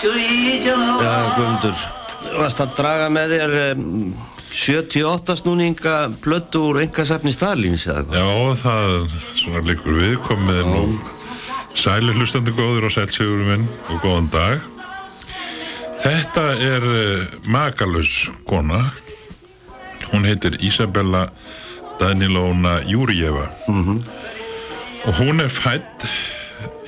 [0.00, 1.80] Já, Guðmundur,
[2.38, 4.14] varst að draga með þér um,
[4.52, 8.18] 78 snúninga blödu úr engasafni Stalins eða hvað?
[8.18, 8.26] Já,
[8.62, 10.84] það svona líkur við, kom með þér nú.
[11.72, 14.66] Sælir hlustandi góður og sælsigurum minn og góðan dag.
[16.02, 18.90] Þetta er eh, makalus kona,
[20.10, 21.28] hún heitir Isabella
[22.00, 24.02] Danilóna Júrieva mm -hmm.
[25.06, 26.06] og hún er fætt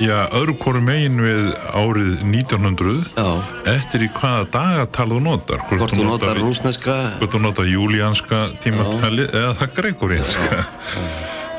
[0.03, 3.28] já, öðru hvoru megin við árið 1900 Já.
[3.75, 5.62] eftir í hvaða dagatal þú notar?
[5.71, 10.65] Hvort þú notar rúsneska hvort þú nota júlíanska tímatali eða það gregorianska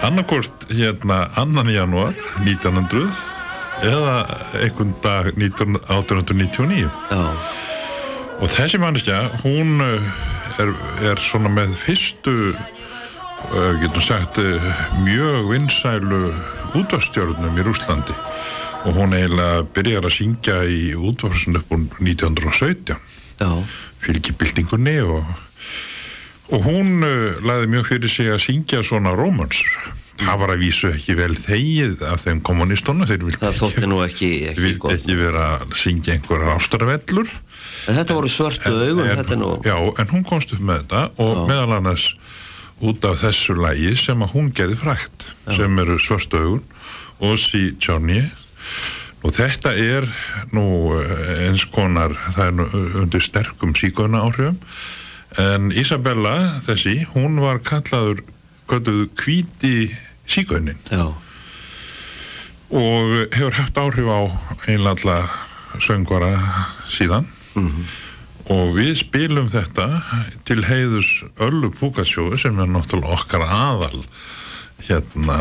[0.06, 3.07] annarkvort hérna annan janúar 1900
[3.85, 4.18] eða
[4.62, 7.23] einhvern dag 19, 1899 Já,
[8.35, 10.16] og þessi manneskja hún uh,
[10.59, 10.72] er,
[11.12, 12.56] er svona með fyrstu
[13.52, 14.70] uh, getum sagt uh,
[15.04, 16.22] mjög vinsælu
[16.76, 18.16] útvarstjörnum í Rúslandi
[18.86, 22.96] og hún eiginlega byrjar að syngja í útvarsun upp úr 1917
[23.42, 23.50] já,
[24.06, 25.30] fylgibildingunni og,
[26.54, 29.64] og hún uh, laði mjög fyrir sig að syngja svona rómans.
[30.16, 33.50] Það var að vísu ekki vel þegið af þeim kommunistona þeir vildi
[34.06, 34.94] ekki, ekki gott.
[34.96, 37.34] ekki vera að syngja einhverjar ástarvellur
[37.86, 39.52] En þetta voru svörtu augun, er nú...
[39.66, 42.08] já, en hún komst upp með þetta og meðal annars
[42.84, 46.66] út af þessu lægi sem að hún gerði frækt sem eru svörtu augun
[47.24, 48.25] og sí Johnny
[49.24, 50.08] og þetta er
[50.53, 50.66] nú
[51.00, 52.68] eh, eins konar það er nú
[53.02, 54.59] undir sterkum síkona áhrifum
[55.40, 56.35] en Isabella
[56.68, 58.24] þessi, hún var kallaður
[58.69, 59.90] kölluð hvíti
[60.31, 61.12] síkaunin Já,
[62.75, 64.19] og hefur haft áhrif á
[64.68, 65.19] einlega
[65.84, 66.34] söngvara
[66.91, 67.28] síðan
[68.54, 69.88] og við spilum þetta
[70.46, 71.10] til heiðus
[71.42, 74.04] Öllu Púkasjóðu sem er náttúrulega okkar aðal
[74.86, 75.38] hérna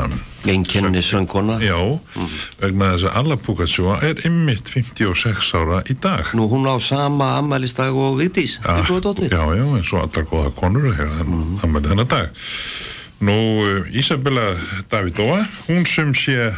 [0.47, 1.59] einkenni söngkona.
[1.61, 1.77] já,
[2.63, 7.35] vegna þess að Alla Púkasjóða er ymmit 56 ára í dag Nú hún á sama
[7.41, 9.29] ammælistag og þetta var dóttir.
[9.35, 11.65] já, já, eins og allar góða konur mm.
[11.67, 12.31] með þennan dag
[13.25, 14.55] Nú, uh, Isabella
[14.91, 16.55] Davidova hún sem sé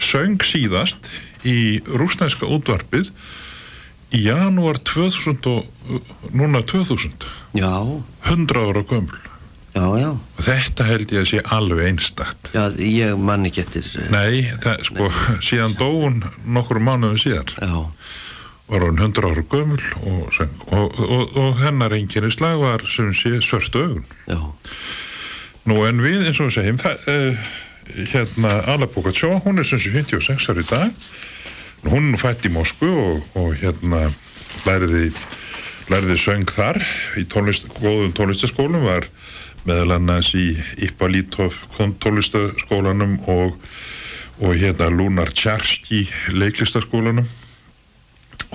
[0.00, 1.12] söng síðast
[1.44, 3.12] í rúsnænska útvarpið
[4.16, 7.26] í janúar 2000 og núna 2000
[7.58, 7.72] Já,
[8.26, 9.18] 100 ára gömul.
[9.70, 10.08] Já, já.
[10.18, 12.50] og þetta held ég að sé alveg einstakt.
[12.56, 13.86] Já, ég man ekki eftir...
[14.02, 15.10] eh, Nei, það, sko,
[15.46, 17.52] síðan dóun nokkur mánuðum síðar.
[17.62, 17.86] Já,
[18.70, 20.40] var hún 100 ára gömul og,
[20.74, 24.10] og, og, og hennar einkennislag var sem sé svörtu augun.
[24.30, 24.40] Já,
[25.68, 27.48] Nú en við eins og við segjum það, uh,
[28.14, 31.10] hérna Alla Pugatsjó, hún er sem sé 56 ári í dag
[31.88, 34.10] hún fætt í Moskvu og, og hérna
[34.66, 35.10] læriði,
[35.90, 36.80] læriði söng þar
[37.20, 39.08] í tónlist, góðum tónlistaskólum var
[39.68, 40.54] meðal annars í
[40.84, 43.56] Ippolitov tónlistaskólanum og,
[44.40, 47.28] og hérna Lunar Tjarski leiklistaskólanum.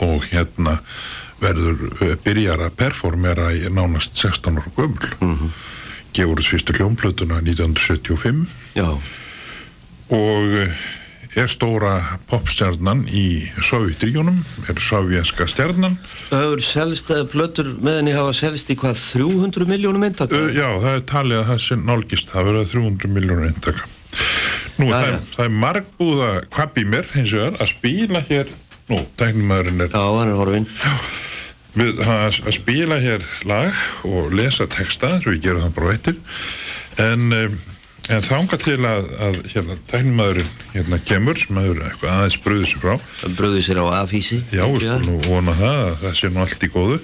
[0.03, 0.79] Og hérna
[1.39, 5.11] verður uh, byrjar að performera í nánast 16 ára gömul.
[5.19, 5.51] -hmm.
[6.13, 8.99] gefur út fyrstu hljómplötuna 1975 já,
[10.09, 10.71] og uh,
[11.35, 11.93] er stóra
[12.29, 13.25] popstjarnan í
[13.65, 14.37] Sovjetríunum,
[14.71, 15.97] er sovjenska stjarnan.
[16.35, 20.95] Öfur selst plötur með henni hafa selst í hvað 300 miljónum eintak Uh, já, það
[20.95, 23.85] er talið að það sé nálgist, það verða 300 miljónur eintaka.
[24.75, 25.11] Nú, það, já.
[25.11, 28.51] er, það er margbúða kvabbi mér, hins vegar, að spila hér,
[28.89, 30.67] nú, tæknumæðurinn er Já, hann er horfinn
[31.75, 36.19] við að, að spila hér lag og lesa texta, svo við gerum það bara eittir,
[37.03, 37.57] en, um,
[38.11, 42.83] en þanga til að, að hérna, tæknumæðurinn hérna kemur, sem hefur eitthvað aðeins bröðið sér
[42.83, 42.95] frá,
[43.39, 46.71] Bröðu sér á afhísi Já, við skulum vona það að það sé nú allt í
[46.73, 46.99] góðu.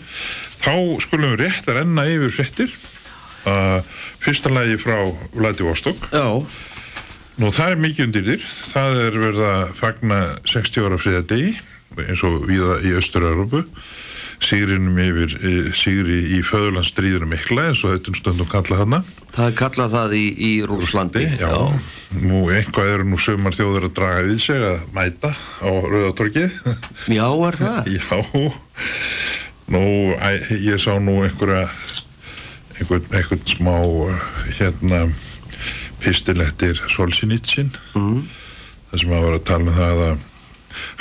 [0.61, 0.73] Þá
[1.07, 2.75] skulum við rétt að renna yfir fréttir.
[3.41, 3.79] Uh,
[4.21, 4.99] fyrsta lagi frá
[5.33, 6.11] Vladivostok.
[6.13, 6.45] Já,
[7.41, 8.47] Nú, það er mikið undir þér.
[8.69, 10.17] Það er verið að fagna
[10.51, 11.53] 60 ára friða degi,
[12.03, 13.63] eins og viða í Östur-Európu.
[14.41, 18.99] Sigrinum yfir, eh, sigri í föðurlandsstríðinu mikla, eins og þetta stundum kalla hana.
[19.35, 21.53] það er kallað það í, í Rúslandi Já.
[22.17, 26.57] Nú, eitthvað eru nú sömar þjóður að draga við sig að mæta á Rauðatorkið.
[27.19, 27.91] Já, er það?
[27.97, 28.17] Já,
[29.71, 29.83] nú,
[30.57, 31.69] ég sá nú einhverja,
[32.79, 33.77] einhvern, einhvern smá,
[34.57, 35.05] hérna,
[36.01, 38.19] pistilettir Solzhenitsyn, mm.
[38.89, 40.27] það sem að vera að tala um það að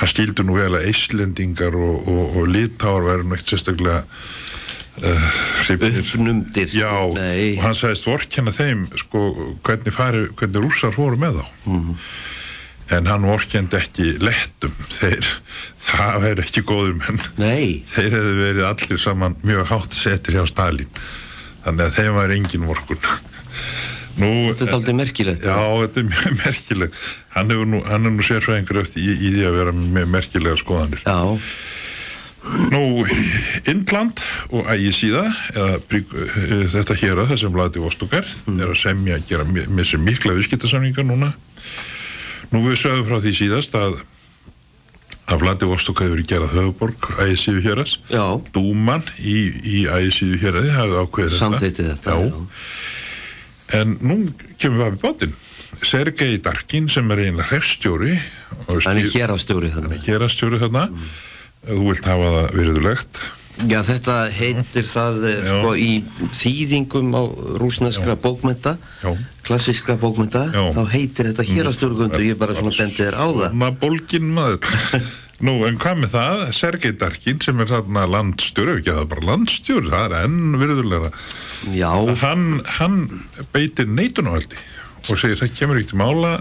[0.00, 5.30] hann skildur nú vel að Íslendingar og, og, og Litáar verður eitt sérstaklega uh.
[5.70, 6.74] Uppnumdir.
[6.74, 9.24] Já, Nei, og hann sagðist vorkenna þeim sko,
[9.66, 11.72] hvernig, fari, hvernig rússar fóru með þá.
[12.90, 14.74] En hann vorkendi ekki lettum.
[14.90, 15.26] Þeir,
[15.88, 17.24] það verður ekki góður menn.
[17.38, 17.82] Nei.
[17.90, 21.02] Þeir hefðu verið allir saman mjög hátt settir hjá Stalin
[21.64, 23.02] þannig að þeim var engin vorkun
[24.20, 26.96] Nú, Þetta er aldrei merkilegt Já, þetta er mjög merkileg
[27.36, 31.04] hann, nú, hann er nú sérfræðingur eftir í, í því að vera með merkilega skoðanir
[31.06, 31.18] Já,
[32.40, 33.04] Nú,
[33.68, 35.74] Indland og Ægisíða, eh,
[36.72, 40.32] þetta hér að það sem Vladi Vostokar er að semja að gera með sér mikla
[40.38, 41.34] viðskiptasamningar núna.
[42.50, 44.00] Nú við sögum frá því síðast að
[45.30, 47.98] að Vladi Vostokar hefur gerað höfuborg Ægisíðu héras.
[48.10, 48.24] já,
[48.56, 51.44] Dúman í, í Ægisíðu héraði hafði ákveðið þetta.
[51.44, 52.32] samþýtti þetta Já.
[53.76, 54.16] En nú
[54.58, 55.34] kemur við að við bátinn.
[55.86, 58.16] Sergei Darkin sem er eiginlega hrefstjóri
[58.66, 60.88] Hann er skil- hér á stjóri þannig gerastjóri þarna.
[61.64, 63.20] Ef þú vilt hafa það virðulegt.
[63.68, 65.88] Já, þetta heitir það eh, sko í
[66.32, 67.22] þýðingum á
[67.60, 69.10] rúsneskra bókmenta Já.
[69.44, 70.62] klassískra bókmenta Já.
[70.72, 73.50] þá heitir þetta hér á stjórngundu ég bara svona bendi þér á það.
[73.52, 74.58] Svona bólgin maður
[75.40, 76.42] Nú, en hvað með það?
[76.52, 80.58] Sergei Darkin sem er þarna landstjóri, ef ekki það er bara landstjóri, það er enn
[80.60, 81.12] virðulega.
[81.72, 82.44] Já, Hann,
[82.78, 82.98] hann
[83.54, 84.60] beitir neitunarvaldi
[85.08, 86.34] og segir það kemur til mála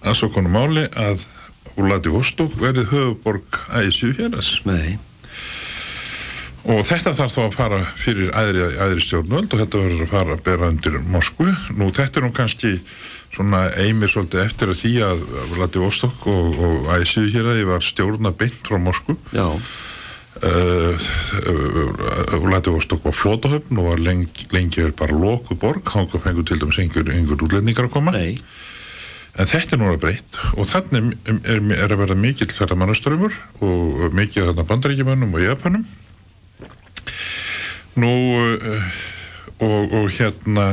[0.00, 1.26] að svo konu máli að
[1.78, 4.56] Vladivostok verið höfuborg æsju héras.
[4.66, 4.96] nei
[6.68, 10.34] Og þetta þarf þá að fara fyrir æðri, æðri stjórnvöld og þetta verður að fara
[10.34, 11.52] að bera undir Moskvu.
[11.78, 12.72] Nú þetta er nú kannski
[13.34, 15.26] svona eimir svolítið eftir að því að
[15.56, 19.18] Vladivostok og, og æsju hér að ég var stjórna beint frá Moskvu.
[19.36, 19.46] Já,
[20.38, 20.94] Uh,
[21.50, 26.60] uh, Vladivostok var flótahöfn og var lengi, lengi vel bara lokuð borg, hanga fengur til
[26.60, 28.12] dæmis einhver, einhver útlendingar að koma.
[28.14, 28.38] nei
[29.38, 33.34] En þetta er núna breytt og þannig er, er, að verða mikill ferðamannaströmmur
[33.66, 35.84] og mikið þarna bandaríkjumönnum og japanum.
[37.98, 38.88] Nú uh,
[39.58, 40.68] og, og hérna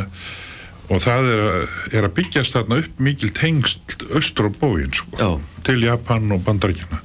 [0.89, 5.17] og það er, að- er að byggjast þarna upp mikil tengst austur á bógin sko,
[5.65, 6.99] til Japan og bandaríkjana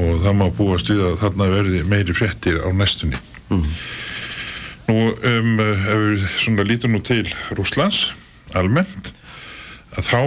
[0.00, 3.18] og það má búast við að þarna verði meiri fréttir á næstunni.
[3.50, 7.26] Nú, um, ef við svona lítum nú til
[7.58, 8.12] Rússlands
[8.58, 9.12] almennt,
[9.98, 10.20] að þá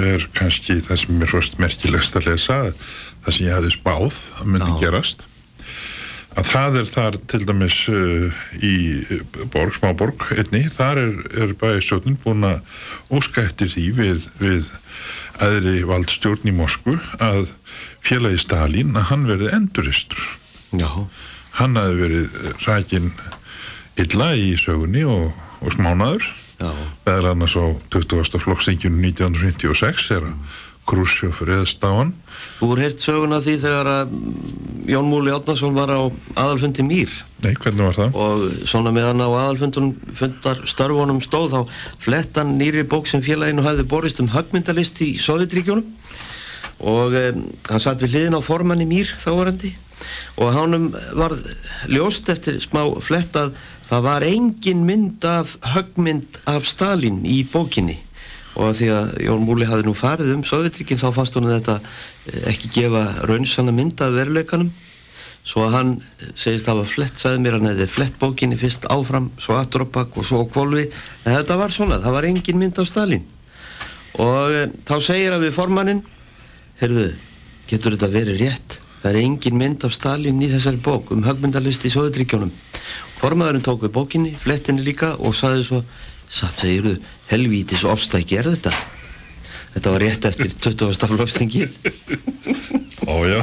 [0.00, 2.58] er kannski það sem er fyrst merkilegst að lesa,
[3.24, 4.80] það sem ég hefði spáð að myndi Já.
[4.84, 5.24] gerast,
[6.38, 8.74] að það er þar til dæmis uh, í
[9.50, 12.60] borg, smáborg einni, þar er, er bæðisjóðin búin að
[13.18, 14.70] óska eftir því við, við
[15.42, 17.54] aðri valdstjórn í Moskvu að
[18.04, 20.28] félagi Stalin að hann verði enduristur
[20.70, 20.88] Já,
[21.58, 23.10] hann hafi verið rækin
[23.98, 25.32] illa í sögunni og,
[25.64, 26.28] og smánaður.
[26.60, 26.70] Já,
[27.06, 28.38] beðal annars á 20.
[28.44, 30.34] flokksþingjunu 1956 þegar
[30.90, 32.12] Krusjov reðst á hann
[32.60, 34.10] Þú er heyrt söguna því þegar að
[34.90, 36.00] Jón Múli Átnason var á
[36.36, 37.12] aðalfundi Mýr.
[37.40, 38.18] Nei, hvernig var það?
[38.20, 41.60] og svona meðan á aðalfundunum fundar störfunum stóð þá
[42.04, 45.88] flettan nýri bók sem félaginu hafði borist um högmyndalist í Sovjetríkjónum
[46.90, 49.72] og um, hann satt við hliðin á formanni Mýr þávarandi
[50.40, 51.32] og hánum var
[51.88, 53.56] ljóst eftir smá flett að
[53.88, 57.98] það var engin mynd af högmynd af Stalin í bókinni
[58.60, 61.80] og að því að Jón Múli hafði nú farið um Sovjetríkin þá fannst hún þetta
[61.80, 64.70] eh, ekki gefa raunsanna mynd af veruleikanum
[65.40, 65.92] svo að hann
[66.36, 69.56] segist hafa flett, sagði mér hann hefði flett bókinni fyrst áfram, svo
[69.88, 70.90] bakk og svo kvolvi,
[71.24, 73.24] en þetta var svona það var engin mynd á Stalin
[74.20, 76.04] og e, þá segir hann við formannin
[76.80, 77.10] heyrðu,
[77.70, 78.78] getur þetta verið rétt?
[79.00, 82.50] Það er engin mynd af Stalin í þessari bók um högmyndalist í Sóðutríkjónum.
[83.20, 85.80] Formaðurinn tók við bókinni, flettinni líka og saði svo,
[86.28, 86.98] satt segirðu,
[87.30, 88.72] helvítis ofstæki er þetta?
[89.70, 90.94] Þetta var rétt eftir 20.
[90.96, 91.66] staflókstingi.
[93.06, 93.40] Ó já,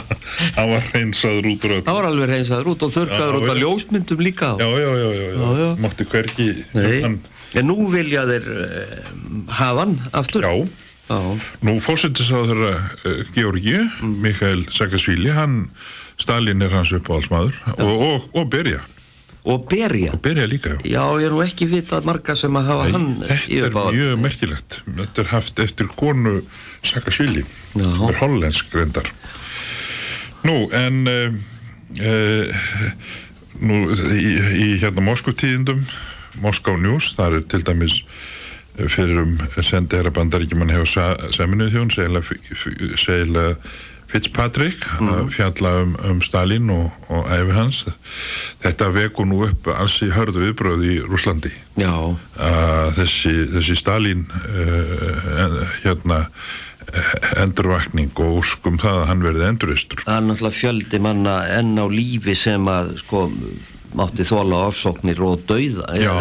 [0.58, 1.78] hann var reynsaður út öll.
[1.88, 3.56] Það var alveg reynsaður út og þurrkaður Já, út já.
[3.64, 4.50] ljósmyndum líka.
[4.60, 7.16] Já, já, já, já, já, Já, mátti hvergi Nei, hann,
[7.58, 9.16] en nú vilja þeir uh,
[9.60, 10.44] hafa hann aftur.
[10.44, 11.20] Já, Já,
[11.64, 12.74] nú fórsetis á þeirra
[13.08, 15.70] uh, Georgi, Mikael Saakashvili, hann,
[16.20, 18.82] Stalin er hans uppáhaldsmaður og, og, og Berja,
[19.48, 20.12] og berja.
[20.14, 20.80] og Berja líka, já.
[20.84, 23.98] Já, ég er nú ekki vitað marga sem að hafa hann Nei, í þetta er
[23.98, 24.80] mjög merkilegt.
[24.88, 26.34] Þetta er haft eftir konu
[26.84, 27.86] Saakashvili, Já.
[27.86, 29.12] það er hollensk reyndar.
[30.48, 31.38] Nú, en uh,
[32.02, 32.66] uh,
[33.64, 33.82] nú,
[34.14, 34.34] í,
[34.68, 35.86] í hérna Moskvutíðindum,
[36.44, 38.02] Moskó News, það er til dæmis
[38.78, 41.96] eh, fyrir um sendiherra bandaríkjumann hefur seminuð þjón,
[43.02, 43.48] segla
[44.08, 47.82] Fitzpatrick, að fjalla um, um Stalin og, og æfi hans.
[48.64, 55.60] Þetta veku nú upp alls í hörðu viðbröð í Rúslandi að þessi, þessi Stalin uh,
[55.84, 56.24] hérna
[57.42, 61.86] endurvakning og úrskum það að hann verði endurvistur það er náttúrulega fjöldi manna enn á
[61.92, 63.26] lífi sem að sko
[63.96, 66.14] mátti þóla ofsóknir og dauða já.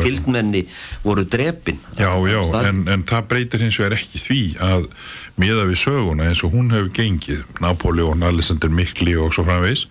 [0.00, 0.64] skildmenni
[1.04, 1.80] voru drepin.
[1.98, 4.88] Já, já, en, en það breytir hins vegar ekki því að
[5.40, 9.86] miða við söguna eins og hún hefur gengið Napoleon, Alexander Mikli og svo framvegs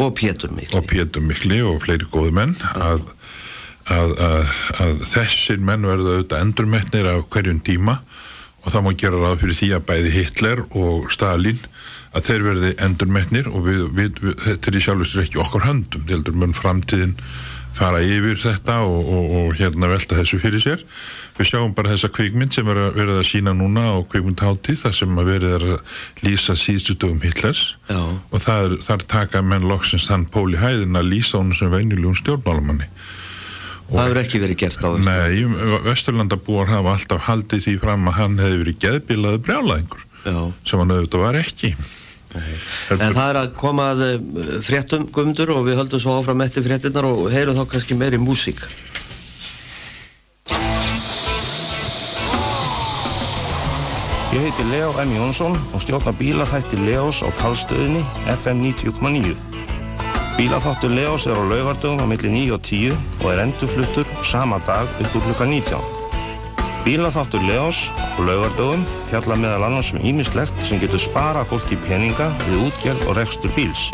[0.00, 0.76] og Pétur mikli.
[0.78, 3.04] Og Pétur Mikli og fleiri góði menn að,
[3.90, 8.00] að, að, að þessir menn verða auðvitað endurmetnir af hverjum tíma
[8.60, 11.60] og það má gera ráð fyrir því að bæði Hitler og Stalin
[12.10, 16.04] að þeir verði endurmetnir og við, við, við, þetta er í sjálfur ekki okkar höndum,
[16.04, 17.16] þetta heldur mun framtíðin
[17.76, 20.82] fara yfir þetta og, og, og hérna velta þessu fyrir sér.
[21.38, 24.96] Við sjáum bara þessa kvikmynd sem er að verið að sína núna á kvikmyndhátíð þar
[24.98, 27.62] sem að verið er að lýsa síðustu dögum Hitlers.
[27.86, 28.00] Já.
[28.00, 32.90] og þar, þar taka menn loksins þann Póli Hæðin að lýsa honum sem venjulegum stjórnmálamanni.
[33.90, 35.40] Það hefur ekki verið gert á Nei,
[35.86, 40.38] Vesturlandabúar hafa alltaf haldið því fram að hann hefði verið geðbilaði brjálæðingur Já.
[40.68, 41.72] sem hann auðvitað var ekki
[42.34, 46.64] En það er að koma að eh, fréttum gumundur og við höldum svo áfram eftir
[46.66, 48.62] fréttinnar og heyrum þá kannski meiri músík.
[54.30, 55.10] Ég heiti Leo M.
[55.16, 59.34] Jónsson og stjórna bílaþætti Leos á talstöðinni FM 90.9.
[60.38, 62.94] Bílaþáttur Leos er á laugardögum á milli 9 og 10
[63.24, 65.99] og er endurfluttur sama dag upp úr klukka 19.
[66.84, 72.56] Bílaþáttur Leos á laugardögum fjalla meðal annars um ímislegt sem getur spara fólki peninga við
[72.68, 73.90] útgerð og rekstur bíls.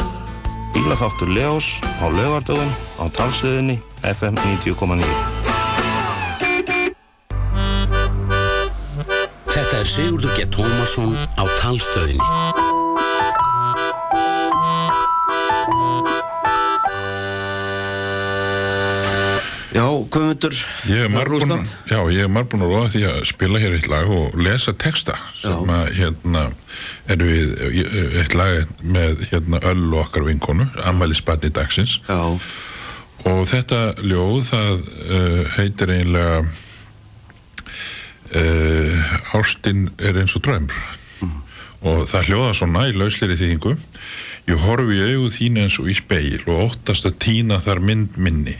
[0.70, 2.70] Bílaþáttur Leos á laugardögum
[3.02, 5.02] á talstöðinni FM 90.9.
[9.50, 10.46] Þetta er Sigurður G.
[10.46, 12.75] Tómasson á talstöðinni.
[19.76, 20.54] Já, gumundur,
[20.88, 25.18] Ég er margbúin, já, að lofa því að spila hér eitt lag og lesa texta
[25.36, 26.44] sem að hérna
[27.12, 31.98] er við eh, eitt lag með hérna öll og okkar vinkonu, Amæli Spanni dagsins.
[32.08, 32.38] Já,
[33.28, 36.38] og þetta ljóð það uh, heitir einlega
[38.32, 40.78] uh, Ástin er eins og drömmr
[41.86, 43.74] og það hljóða svona í lausleiri þýðingu.
[44.48, 48.16] Ég horfi í augu þín eins og í speil og óttast að tína þar mynd
[48.16, 48.56] minni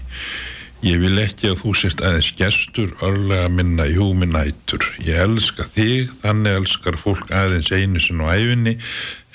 [0.85, 4.85] ég vil ekki að þú sért aðeins gestur örlega minna í húmi nætur.
[5.05, 8.77] Ég elska þig, þannig elskar fólk aðeins einu sinn á æfinni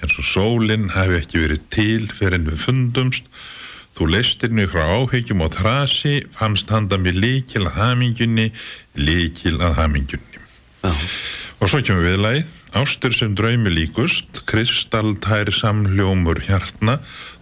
[0.01, 3.27] eins og sólinn hafi ekki verið til fyrir en við fundumst.
[3.97, 8.47] Þú leistir mig frá áhyggjum og þrasi, fannst handa mér líkil að hamingjunni,
[8.97, 10.41] líkil að hamingjunni.
[10.81, 10.93] já,
[11.61, 16.95] Og svo kemur viðlagið, ástur sem draumi líkust, kristaltær samljómur hjartna,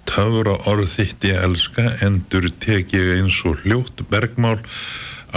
[0.10, 4.58] töfra orð þitt ég elska, endur tek ég eins og hljótt bergmál,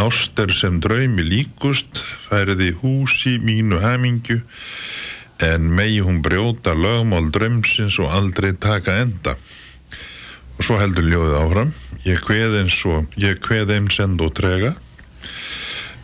[0.01, 4.41] ástur sem draumi líkust, færiði húsi mínu hamingju,
[5.45, 9.37] en megi hún brjóta lögmál draumsins og aldrei taka enda.
[10.57, 11.77] Og svo heldur ljóðið áfram,
[12.09, 14.77] ég kveð eins og, ég kveð eins end og trega,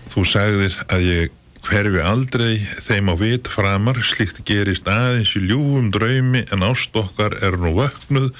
[0.08, 1.34] Þú sagðir að ég
[1.66, 7.36] hverfi aldrei þeim á vit framar, slíkt gerist aðeins í ljúfum draumi en ást okkar
[7.44, 8.30] er nú vöknuð,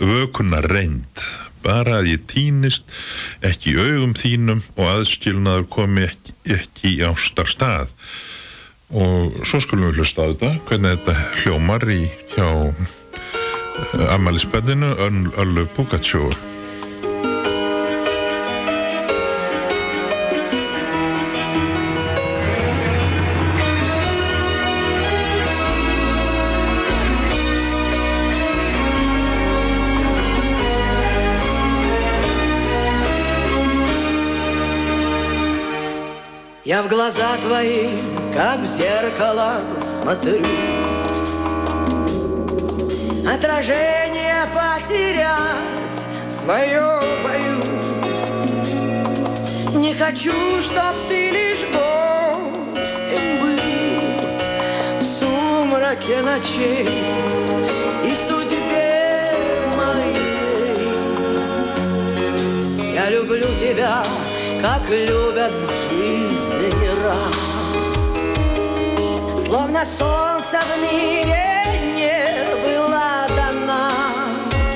[0.00, 1.24] vökunna reynd.
[1.62, 2.86] Bara að ég týnist
[3.46, 7.92] ekki í augum þínum og aðskilnaður komi ekki, ekki í ástar stað.
[8.92, 12.00] Og svo skulum við hlusta á þetta, hvernig þetta hljómar í
[12.34, 12.48] hjá
[14.12, 14.94] Amalisbenninu,
[15.40, 16.51] Öllu Pugatsjóður.
[36.64, 37.88] Я в глаза твои,
[38.32, 40.46] как в зеркало, смотрюсь
[43.26, 45.98] Отражение потерять
[46.30, 48.52] свое боюсь.
[49.74, 50.30] Не хочу,
[50.62, 53.58] чтоб ты лишь гостем был.
[55.00, 56.88] В сумраке ночей
[58.04, 59.32] и судьбе
[59.76, 60.94] моей.
[62.94, 64.04] Я люблю тебя,
[64.62, 65.52] как любят
[65.90, 66.31] жизни
[67.02, 67.36] раз.
[69.46, 71.64] Словно солнце в мире
[71.96, 72.24] не
[72.64, 74.72] было до нас.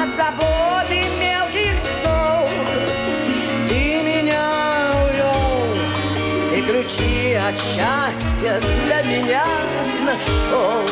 [0.00, 2.48] От заботы мелких ссор
[3.68, 4.46] Ты меня
[5.04, 5.66] увел.
[6.50, 9.44] Ты ключи от счастья для меня
[10.04, 10.82] нашел.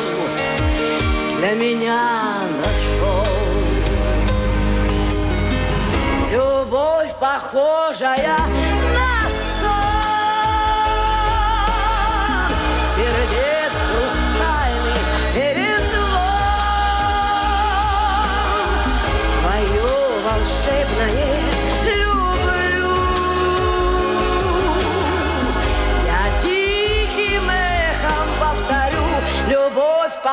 [1.39, 3.25] Для меня нашел.
[6.31, 8.37] Любовь похожая
[8.93, 9.04] на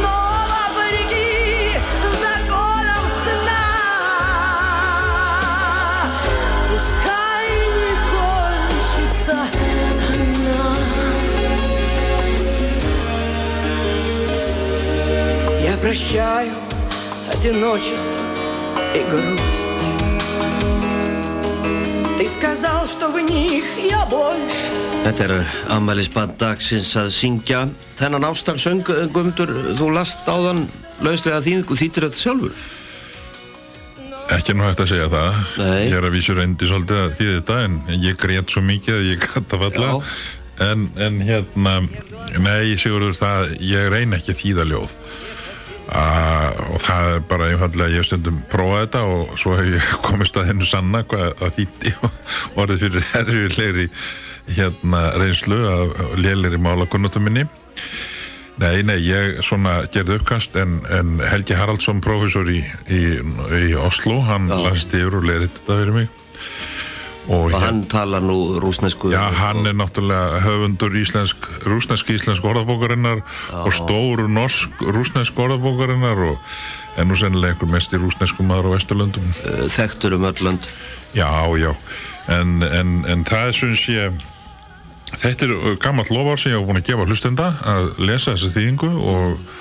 [0.01, 0.17] Но
[0.51, 1.79] вопреки
[2.21, 3.65] законам сна
[6.69, 7.47] Пускай
[7.79, 9.37] не кончится
[10.13, 10.69] она
[15.63, 16.56] Я прощаю
[17.46, 18.22] одиночество
[18.94, 19.60] и грусть
[22.18, 24.70] Ты сказал, что в них я больше
[25.02, 25.32] Þetta er
[25.74, 27.64] ammælisband dagsins að syngja
[27.98, 30.68] þennan ástarsöng Guðmundur, þú last áðan
[31.02, 32.54] lauslega þýðingu þýttir þetta sjálfur
[34.32, 35.40] Ekki nú hægt að segja það.
[35.60, 35.80] Nei.
[35.90, 39.08] Ég er að vísu reyndi svolítið að þýði þetta en ég grét svo mikið að
[39.10, 39.90] ég gæti að falla.
[39.90, 40.14] Já.
[40.62, 41.74] En, en hérna,
[42.38, 44.36] nei, Sigurður, það, ég reyna ekki
[45.95, 49.93] að og það er bara einfallega, ég hef stundum prófað þetta og svo hef ég
[50.07, 52.21] komist að hennu sanna hvað það þýtti og
[52.63, 53.87] orðið fyrir herfilegri
[54.57, 57.47] hérna reynslu af lélegri málakunnutum minni.
[58.57, 63.01] Nei, nei, ég svona gerði uppkast en, en Helgi Haraldsson, professor í, í,
[63.53, 64.57] í Oslo, hann Já.
[64.65, 66.23] last yfir og leðið þetta fyrir mig.
[67.27, 73.19] Og, og hann talar nú rúsnesku Já, hann er náttúrulega höfundur íslensk, rúsnesk íslensk orðabókarinnar
[73.51, 76.39] og stór norsk rúsnesk orðabókarinnar og
[76.97, 79.27] er nú sennilega einhver mest í rúsneskum maður á Vesturlöndum.
[79.43, 80.71] uh, þekktur um öll lönd.
[81.17, 81.27] Já,
[81.59, 81.73] já,
[82.31, 84.09] en, en, en það er svona sé
[85.15, 88.89] þetta er gammalt lofar sem ég hef búin að gefa hlustenda að lesa þessi þýðingu
[89.13, 89.55] og,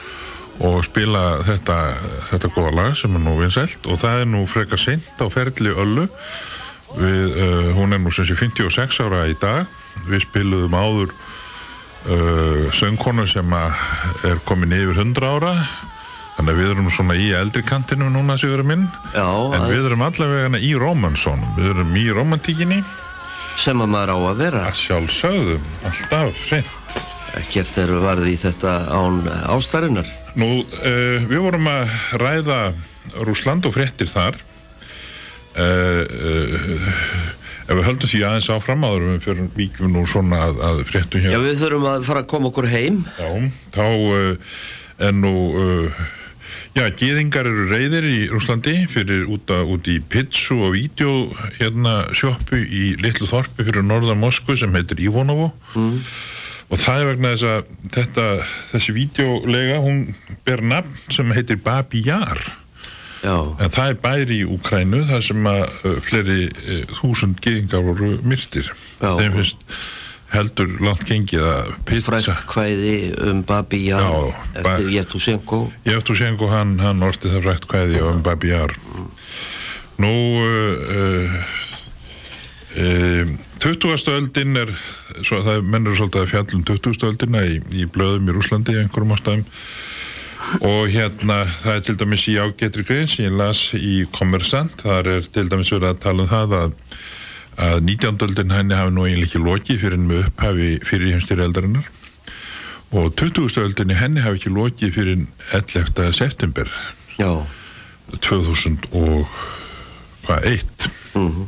[0.67, 1.79] og spila þetta,
[2.33, 5.75] þetta góða lag sem er nú vinsælt og það er nú frekar seint á ferli
[5.75, 6.09] öllu
[6.97, 9.67] við, uh, hún er nú sem sé 56 ára í dag.
[10.09, 15.55] Við spiluðum áður uh, söngkonu sem er komin yfir 100 ára.
[16.37, 18.83] Þannig að við erum svona í eldri kantinu núna Sigurður minn.
[19.15, 19.25] Já,
[19.57, 22.83] En við erum allavega í Rómansson, við erum í romantíkinni,
[23.57, 24.65] sem að maður á að vera.
[24.69, 26.99] Að sjálfsögðum, alltaf hreint.
[27.41, 30.13] ekkert er varð í þetta án ástarinnar.
[30.37, 32.61] Nú, uh, við vorum að ræða
[33.25, 34.37] Rúsland og fréttir þar.
[35.57, 36.91] Uh, uh,
[37.67, 40.83] ef við höldum því aðeins áfram áður en við fyrir víkjum nú svona að, að
[40.91, 41.47] fréttum Já, hér.
[41.47, 43.31] við þurfum að fara að koma okkur heim Já,
[43.75, 43.87] þá
[45.07, 45.33] er nú,
[46.77, 51.15] já, gýðingar eru reyðir í Rúslandi fyrir út, að, út í pizzu og vídeo
[51.57, 55.97] hérna sjoppu í litlu þorpi fyrir norðan Moskvu sem heitir Ivonovo mm.
[56.69, 58.29] og það er vegna þess að þetta,
[58.75, 60.05] þessi vídeolega, hún
[60.47, 62.45] ber nafn sem heitir Babi Jar
[63.25, 67.87] Já, en það er bæri í Ukrænu þar sem að uh, fleiri uh, þúsund gýðingar
[67.87, 68.69] voru myrstir
[69.01, 69.63] þeim finnst
[70.33, 72.97] heldur langt gengið að pizza frækt kvæði
[73.31, 78.53] um Babi Jan Já, eftir Jeftusenko Jeftusenko hann, hann orti það rætt kvæði um Babi
[78.53, 78.75] Jar
[80.03, 81.37] nú uh,
[82.77, 84.13] uh, 20.
[84.13, 84.73] öldin er
[85.25, 87.07] svo, það er mennur svolítið að fjallum 20.
[87.09, 89.47] öldina í, í blöðum í Rúslandi í einhverjum ástæðum
[90.61, 95.09] og hérna það er til dæmis í ágetri grein sem ég las í Kommersant þar
[95.17, 96.71] er til dæmis verið að tala um það að
[97.67, 98.19] að 19.
[98.27, 101.87] öldin henni hafi nú eiginlega ekki lokið fyrir en með upphafi fyrir heimstyrjaldarinnar
[102.97, 103.57] og 20.
[103.65, 105.25] öldinni henni hafi ekki lokið fyrir
[105.57, 106.13] 11.
[106.21, 106.67] september
[107.17, 107.33] Já,
[110.27, 111.47] 2001 Mhm.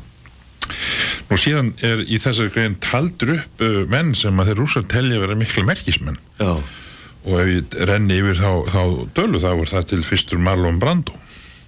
[1.29, 5.21] Nú síðan er í þessari grein taldur upp uh, menn sem að þeir rússar telja
[5.21, 6.55] vera mikla merkismenn Já,
[7.29, 8.83] og ef ég renni yfir þá, þá
[9.17, 11.15] dölu þá er það til fyrstur Marlon Brando.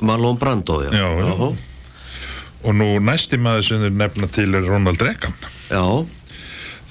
[0.00, 0.90] Marlon Brando, já.
[0.96, 1.50] Já, já.
[2.60, 5.36] Og nú næsti maður sem þeir nefna til er Ronald Reagan.
[5.68, 5.84] Já,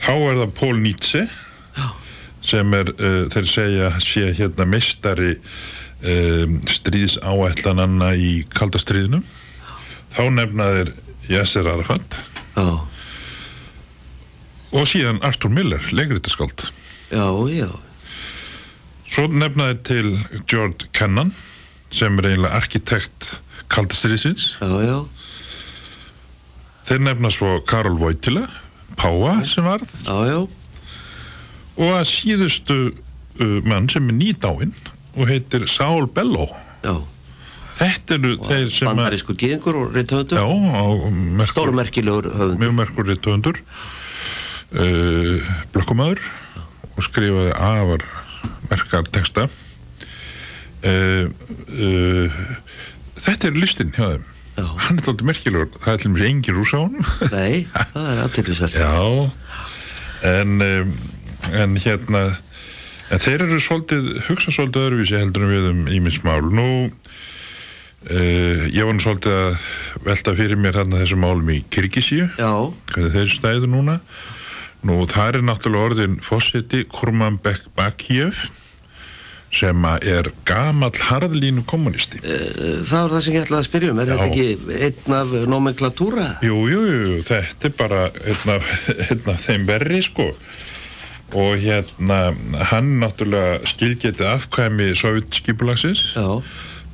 [0.05, 1.25] þá er það Paul Nietzsche
[2.45, 5.33] sem er, uh, þeir segja sé hérna meistari
[5.99, 9.19] um, stríðs áætlananna í kaldastriðinu
[10.15, 10.93] þá nefna þeir
[11.29, 12.15] Yasser Arafat.
[12.55, 12.79] Já,
[14.69, 16.69] og síðan Arthur Miller, leikritaskáld.
[17.09, 17.69] Já, já.
[19.09, 20.09] Svo nefna þeir til
[20.49, 21.33] George Kennan
[21.93, 23.29] sem er eiginlega arkitekt
[23.73, 24.53] kaldastriðsins
[26.89, 28.47] þeir nefna svo Karol Wojtyla
[28.99, 29.91] Páa sem varð.
[30.03, 30.39] Já, já,
[31.79, 34.73] og að síðustu uh, mann sem er nýdáinn
[35.15, 36.51] og heitir Saul Bellow.
[36.83, 36.97] Já.
[37.79, 42.59] þetta eru þeir sem Bandarísku gýðingur og merkur, Stórmerkilegur höfundur.
[42.59, 43.61] mjög merkur rithöfundur.
[44.69, 46.19] Uh, blökkumæður
[46.97, 48.03] og skrifaði afar
[48.71, 49.47] merkar texta
[50.85, 51.25] uh,
[51.69, 52.27] uh,
[53.19, 54.27] þetta er listin hjá þeim
[54.59, 54.65] Já.
[54.85, 57.53] hann er þáttið merkilegur það er til mér engin rúsa á honum Nei,
[57.93, 58.75] það er aðtillisvert.
[58.75, 58.95] Já,
[60.27, 60.89] en, um,
[61.55, 62.23] en hérna,
[63.07, 66.41] en þeir eru svolítið, hugsa svolítið öðruvísi heldur en við um ímismál.
[66.51, 69.69] Nú, uh, ég var nú svolítið að
[70.09, 72.51] velta fyrir mér hérna þessum málum í Kyrkisíu, Já,
[72.91, 73.99] hvernig þeir stæðu núna.
[74.83, 78.45] Nú, það er náttúrulega orðin fósiti Kurmanbek Bakiev,
[79.51, 82.19] sem er gamall harðlínu kommunisti.
[82.21, 83.99] það var það sem ég ætlaði að spyrja um.
[84.03, 84.15] Er Já.
[84.15, 86.27] þetta ekki einn af nomenklatúra?
[86.45, 88.73] Jú, jú, jú, þetta er bara einn af,
[89.09, 90.29] einn af þeim verri sko
[91.29, 92.19] og hérna
[92.71, 96.25] hann náttúrulega skilgetið afkvæmi sovjetskipulagsins Já,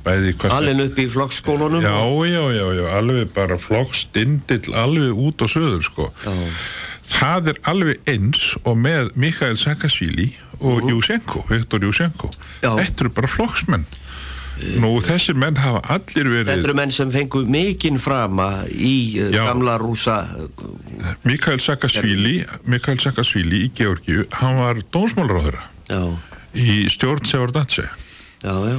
[0.04, 1.80] bæði hvað alveg upp í flokkskólunum.
[1.84, 1.94] já,
[2.28, 6.34] já, já, já, alveg bara flokkstindil alveg út á söður sko Já,
[7.16, 10.28] það er alveg eins og með Mikael Saakashvili
[10.60, 12.30] og Jusenko, Viktor Jusenko
[12.62, 12.72] Já.
[12.78, 13.86] þetta eru bara flokksmenn.
[14.80, 19.28] Nú þessir menn hafa allir verið Þetta eru menn sem fengu mikinn frama í uh,
[19.34, 19.42] Já.
[19.50, 20.22] gamla rúsa
[21.28, 26.00] Mikael Saakashvili Mikael Saakashvili í Georgiu hann var dómsmálráðura Já,
[26.56, 28.78] í stjórn Sevardatse já, já,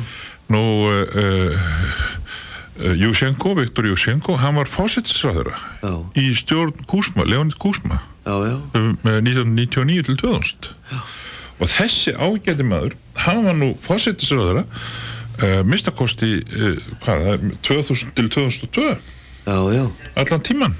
[0.49, 8.01] nú uh, uh, Jusenko, Viktor Jusenko hann var fósittisráðura já, í stjórn Kúsma, Leonid Kúsma
[8.25, 10.73] já, já, um, uh, 1999 til 2000
[11.57, 18.13] og þessi ágæti maður hann var nú fósittisráðura uh, mistakosti uh, hvað, það er 2000
[18.17, 18.85] til 2002
[19.47, 19.83] já, já,
[20.15, 20.77] allan tíman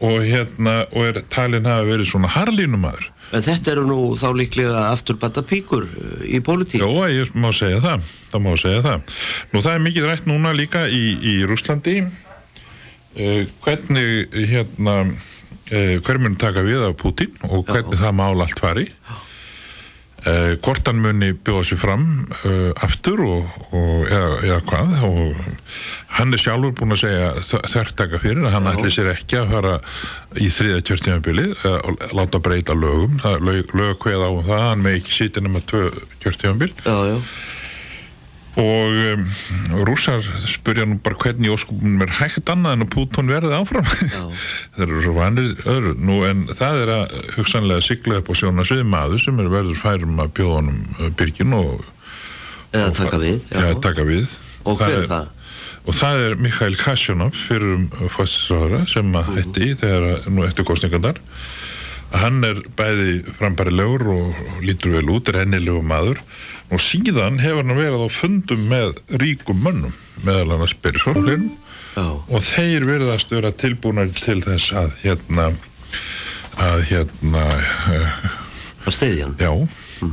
[0.00, 4.86] og hérna og er talin hafa verið svona harlínumæður En þetta eru nú þá líklega
[4.90, 6.82] afturbata píkur uh, í pólitík.
[6.82, 9.12] Jó, ég má segja það það má segja það.
[9.52, 16.18] Nú það er mikið rætt núna líka í, í Rúslandi uh, hvernig hérna uh, hver
[16.18, 18.88] mun taka við af Putin og hvernig það mál allt fari?
[19.06, 19.29] Uh,
[20.60, 22.06] hvort hann muni bjóða sér fram
[22.44, 25.38] uh, aftur og, og eða, eða hvað og
[26.18, 27.30] hann er sjálfur búin að segja
[27.70, 29.76] þörftaka fyrir að hann ætli sér ekki að fara
[30.36, 33.16] í þriða kjörtímabili og láta breyta lögum.
[33.22, 35.88] Það, lög, lög kveða á um það, hann með ekki sitja nema tvö
[36.22, 36.70] kjörtímabil.
[36.84, 37.16] Já, já,
[38.58, 39.24] og um,
[39.86, 43.86] rússar spurja nú bara hvernig í óskupum er hægt annað en að Pútón verði áfram.
[44.74, 45.94] Það eru svo vanir öðru.
[46.02, 50.18] Nú en það er að hugsanlega sigla upp á sjónasvið maður sem er verður færum
[50.24, 51.84] að bjóða honum uh, byrgin og
[52.74, 53.38] eða taka við.
[53.50, 54.34] Já, ja, taka við.
[54.66, 55.36] Og hver er það?
[55.88, 60.66] og það er Mikhail Kasjanov fyrir um fóstisráðara sem að hætti þegar að- nú eftir
[60.68, 61.16] kostningarnar
[62.12, 66.20] hann er bæði frambærilegur og lítur vel út, er hennilegu maður
[66.70, 71.48] og síðan hefur hann verið á fundum með ríkum mönnum meðal annars Berisovlerum
[71.96, 75.50] já, og þeir verðast vera tilbúinari til þess að hérna
[76.60, 78.16] að hérna uh,
[78.86, 79.38] að steyðja hann.
[79.40, 80.10] já.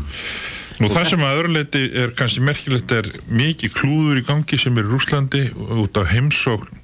[0.78, 4.86] Nú það sem að öðruleiti er kannski merkilegt er mikið klúður í gangi sem er
[4.86, 5.48] í Rúslandi
[5.82, 6.84] út af heimsókn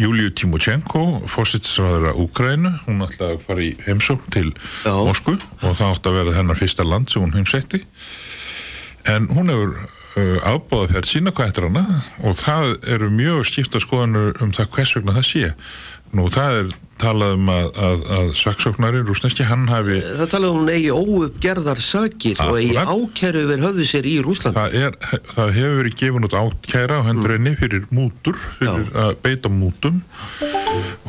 [0.00, 4.48] Júliu Timochenko, fósitsræðara Úkrænu, hún ætlaði að fara í heimsókn til
[4.82, 4.90] Já.
[4.90, 7.84] Moskvu og það átti að vera hennar fyrsta land sem hún heimsætti
[9.10, 9.74] en hún hefur
[10.18, 11.84] uh, ábúða ferð sína hvað eftir hana
[12.24, 15.52] og það eru mjög skipta skoðanur um það hvers vegna það sé
[16.14, 20.60] nú það er talað um að, að, að saksóknari rúsneski hann hafi Það talaði um
[20.60, 24.58] hún eigi óuppgerðar sakir og eigi ákæru yfir höfðu sér í Rúsland.
[24.58, 29.08] Það, er, það hefur verið gefin út átkæra á hendur henni fyrir mútur, fyrir Já.
[29.08, 29.98] að beita mútum.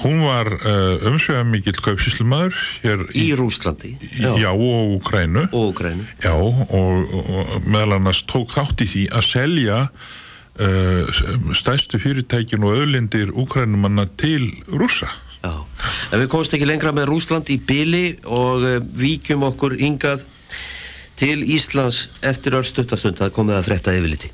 [0.04, 3.96] Hún var uh, umsvegar mikill kaupsíslumæður hér Í í, Rúslandi.
[4.20, 4.32] já.
[4.38, 5.48] já og Ukrænu.
[5.52, 6.06] Og Ukrænu.
[6.24, 12.78] Já, og, og, meðal annars tók þátt í því að selja uh, stæstu fyrirtækin og
[12.84, 15.10] öðlindir Ukrænumanna til rússa.
[15.46, 15.54] Já,
[16.12, 20.26] en við komumst ekki lengra með Rúsland í byli og uh, víkjum okkur hingað
[21.20, 24.32] til Íslands eftir örstuttastund, það komið að frétta yfirliti.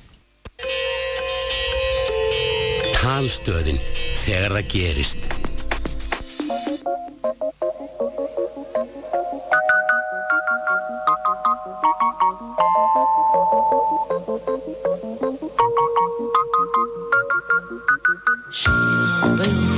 [3.01, 3.79] Talstöðin
[4.21, 5.23] þegar það gerist.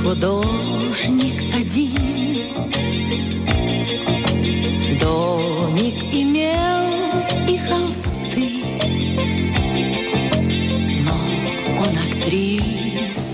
[0.04, 2.52] Художник один,
[5.00, 8.23] домик имел и холсты,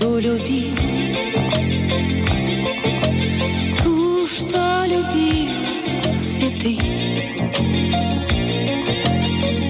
[0.01, 0.75] актрису любил,
[3.83, 6.77] ту, что любила цветы.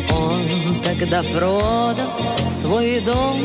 [0.09, 2.11] Он тогда продал
[2.47, 3.41] свой дом.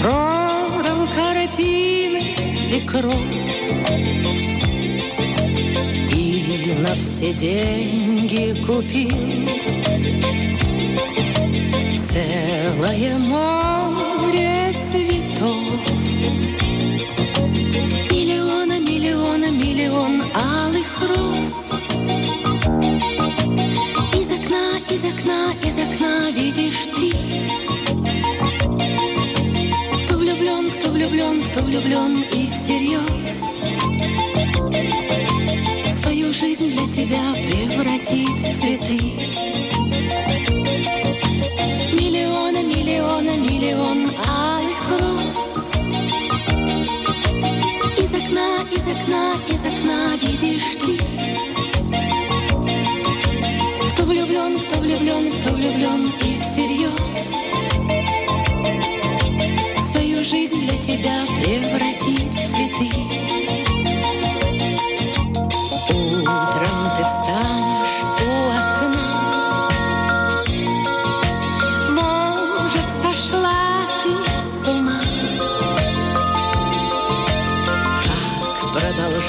[0.00, 2.34] Продал картины
[2.70, 3.14] и кровь.
[6.12, 9.48] И на все деньги купил
[11.96, 13.77] Целое море
[18.10, 21.72] Миллиона, миллиона, миллион алых роз.
[24.14, 27.12] Из окна, из окна, из окна видишь ты.
[30.04, 33.44] Кто влюблен, кто влюблен, кто влюблен и всерьез.
[36.00, 39.47] Свою жизнь для тебя превратит в цветы
[49.68, 50.98] окна, видишь ты
[53.90, 57.34] Кто влюблен, кто влюблен, кто влюблен и всерьез
[59.90, 63.07] свою жизнь для тебя превратит в цветы.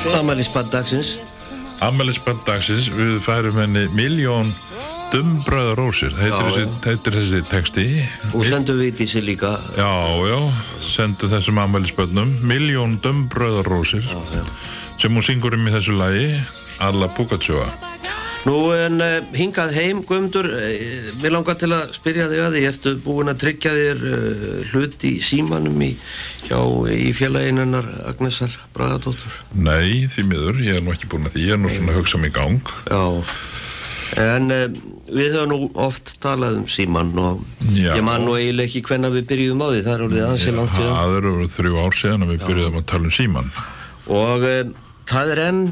[0.08, 1.18] Amælisband dagsins.
[1.84, 4.54] Ammælisband dagsins, við færum henni miljón
[5.12, 7.86] dumbröða rósir, heitir, Já, þessi, þessi texti.
[8.32, 9.58] Og sendum við sig líka.
[9.76, 9.92] Já,
[10.30, 10.40] já,
[10.80, 14.44] sendu þessum ammælisbönnum miljón dumbröða rósir já.
[14.98, 16.40] sem hún syngur um í þessu lagi,
[16.80, 17.68] Alla Pugatsjóa.
[18.48, 22.62] Nú en uh, hingað heim, Guðmundur, uh, mér langar til að spyrja þig að því,
[22.70, 25.90] ertu búin að tryggja þér uh, hlut í símanum í,
[26.46, 26.60] hjá,
[26.96, 29.36] í félaginanar Agnesar Bragadóttur?
[29.52, 32.32] Nei, því miður, ég er nú ekki búin að því, ég er nú svona mig
[32.32, 32.74] í gang.
[32.88, 33.04] Já,
[34.24, 34.50] en
[35.10, 37.44] við höfum nú oft talað um síman og
[37.76, 37.92] Já.
[37.92, 40.78] ég man nú eiginlega ekki hvenna við byrjuðum á því, það er orðið ansi langt
[40.78, 40.96] síðan.
[40.96, 43.52] Það eru þrjú ár síðan að við byrjuðum að tala um síman.
[44.10, 44.48] Og
[45.10, 45.64] það er enn,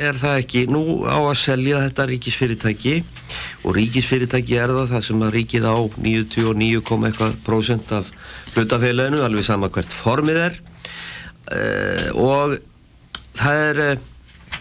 [0.00, 2.94] er það ekki, nú á að selja þetta ríkisfyrirtæki
[3.64, 8.12] og ríkisfyrirtæki er það það sem að ríkið á 99,1% af
[8.54, 10.54] hlutafélaginu, alveg sama hvert formið er
[11.52, 12.56] uh, og
[13.38, 14.06] það er uh,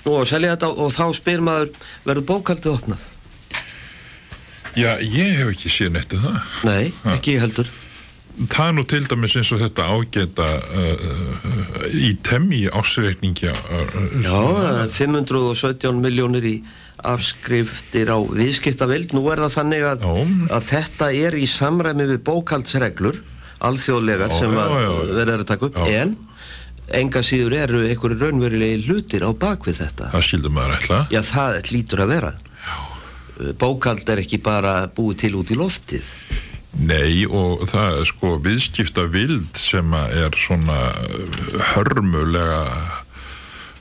[0.05, 1.69] nú á að selja þetta og þá spyr maður
[2.05, 3.07] verður bókaldið opnað?
[4.77, 6.35] Já, ég hef ekki séð neitt um það.
[6.67, 7.71] Nei, ekki heldur.
[8.47, 13.97] Það er nú til dæmis eins og þetta ágæta uh, uh, í temmi ásreikningja uh,
[14.23, 16.53] Já, það er 517 miljónir í
[17.03, 19.13] afskriftir á viðskiptavild.
[19.15, 20.47] Nú er það þannig að, Já.
[20.55, 23.21] að þetta er í samræmi við bókaldsreglur,
[23.69, 24.89] alþjóðlegar Já, sem já, já.
[25.19, 26.03] verða að taka upp, Já.
[26.03, 26.15] en
[26.99, 30.11] enga síður eru einhverju raunverulegi hlutir á bakvið þetta.
[30.15, 31.01] það skildur maður ætla.
[31.13, 32.33] Já, það lítur að vera.
[33.59, 36.07] Bókald er ekki bara búið til út í loftið.
[36.77, 42.59] Nei og það er sko viðskipta vild sem er svona uh, hörmulega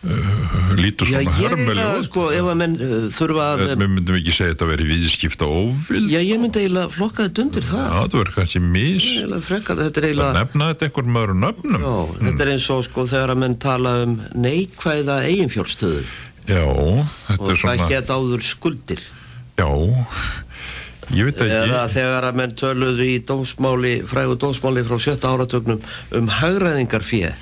[0.09, 3.65] uh, lítur svona hörmulega eiginlega, sko, ef að menn uh, þurfa að...
[3.75, 6.09] Við myndum ekki segja þetta að vera viðskipta óvild.
[6.15, 7.83] Já, ég myndi eiginlega flokka þetta undir það.
[7.85, 9.11] Já, það verður kannski mis.
[9.51, 10.39] Frekar, þetta er eiginlega...
[10.39, 11.85] nefna þetta einhverjum öðrum nöfnum.
[11.85, 14.17] Já, þetta er eins og sko þegar að menn tala um
[14.49, 16.09] neikvæða eiginfjárstöðu
[16.49, 19.03] Já, þetta og er það svona, get áður skuldir
[19.59, 19.69] já,
[21.17, 21.61] ég veit ekki.
[21.61, 25.81] eða þegar að menn töluðu í dómsmáli, frægu dómsmáli frá sjötta áratögnum
[26.19, 27.33] um hagræðingar fjö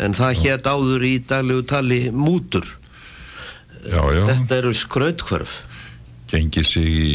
[0.00, 2.64] en það get áður í daglegu tali mútur.
[3.84, 5.60] Já, já, þetta eru skrautkvörf
[6.30, 7.12] gengið sig í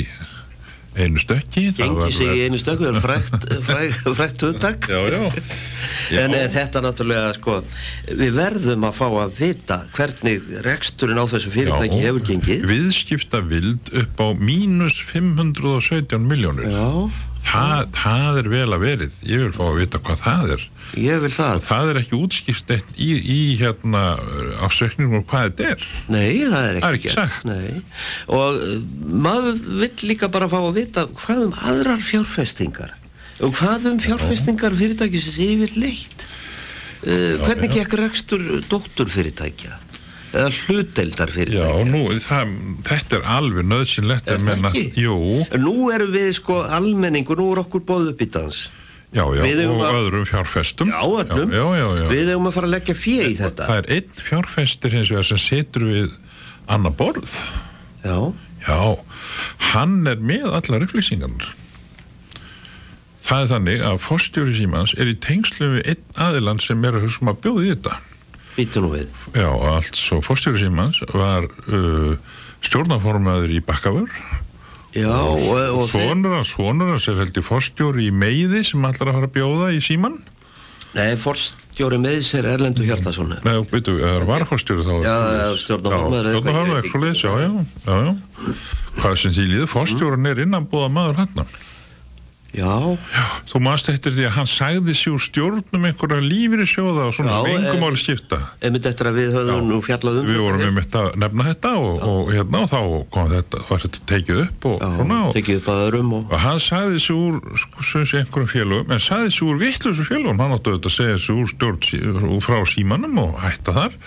[0.95, 1.65] einu stökki.
[1.75, 2.59] gengi sig í einu
[3.03, 3.47] frægt,
[4.17, 5.23] frægt hugtak Já, já.
[6.21, 7.59] En eh, þetta náttúrulega, sko,
[8.07, 12.05] við verðum að fá að vita hvernig reksturinn á þessu fyrirtæki Já.
[12.07, 12.65] hefur gengið.
[12.69, 16.69] Viðskipta vild upp á mínus 517 miljónir.
[16.69, 17.09] Já,
[17.45, 20.65] það, það er vel að verið ég vil fá að vita hvað það er
[21.01, 21.61] Ég vil það.
[21.65, 24.03] það er ekki útskýrt eitt í, í hérna
[24.61, 27.47] á sökningum hvað þetta er Nei, það er ekki, Það er ekki sagt.
[27.49, 27.81] Nei.
[28.37, 28.75] Og uh,
[29.25, 32.95] maður vill líka bara fá að vita hvað um aðrar fjárfestingar
[33.43, 36.21] og hvað um fjárfestingar fyrirtækisins yfir leitt.
[37.05, 37.81] Uh, hvernig já.
[37.81, 39.75] gekk rekstur dótturfyrirtækja
[40.35, 41.85] eða hlutdeildar Já, fyrirtækja?
[41.91, 42.53] nú, það,
[42.89, 44.71] þetta er alveg nöðsynlegt Er að menna-
[45.65, 48.59] Nú erum við sko almenningur, nú er okkur bóð upp í dans.
[49.15, 51.51] já, já, og að- öðrum fjárfestum Já, öllum.
[51.55, 52.07] Já, já, já, já.
[52.11, 53.67] Við eigum að fara að leggja fjö í þetta.
[53.69, 56.11] Það er einn fjárfestir hins vegar sem situr við
[56.67, 57.31] annar borð
[58.03, 58.33] Já,
[58.67, 58.97] Já,
[59.71, 61.53] hann er með allar upplýsingarnar.
[63.25, 67.05] Það er þannig að forstjóri símans er í tengslu við einn aðiland sem er að
[67.07, 67.95] hugsa um að bjóða í þetta.
[68.55, 69.11] Býtu nú við.
[69.35, 72.15] Já, altså forstjóri símans var uh,
[72.65, 74.09] stjórnaformaður í Bakkavör
[74.95, 75.43] Já, og,
[75.75, 79.27] og, Svonur hans, svonur hans er held í forstjóri í Meiði sem allar að fara
[79.27, 80.15] að bjóða í síman.
[80.95, 83.33] Nei, forstjóri með sér Erlendur Hjartason.
[83.43, 84.93] Nei, veitu, það er varforstjóri þá.
[85.03, 87.49] Já, Já, stjórnaformaður, eitthvað, eitthvað leys, já, já,
[87.83, 88.55] já, já.
[89.01, 91.43] Hvað sem því líður, forstjóran er innanbúða maður hann.
[92.55, 92.95] Já,
[93.49, 97.55] Þú maður eftir því að hann sagði sér stjórnum einhverja lífri sjóða og svona Já,
[97.59, 98.39] engum eh, skipta.
[98.63, 100.75] einmitt eftir að við höfum nú fjallað um Við vorum þetta.
[100.77, 102.79] með að nefna þetta og, og hérna og þá
[103.15, 106.35] kom þetta, var þetta tekið upp og svona Já, og, tekið upp að öðrum og
[106.35, 110.07] og hann sagði sér úr sko, sem sé einhverjum félögum, en sagði sér úr vittlusu
[110.07, 113.99] félögum, hann átti auðvitað að segja sér úr stjórn úr frá símanum og hætta þar,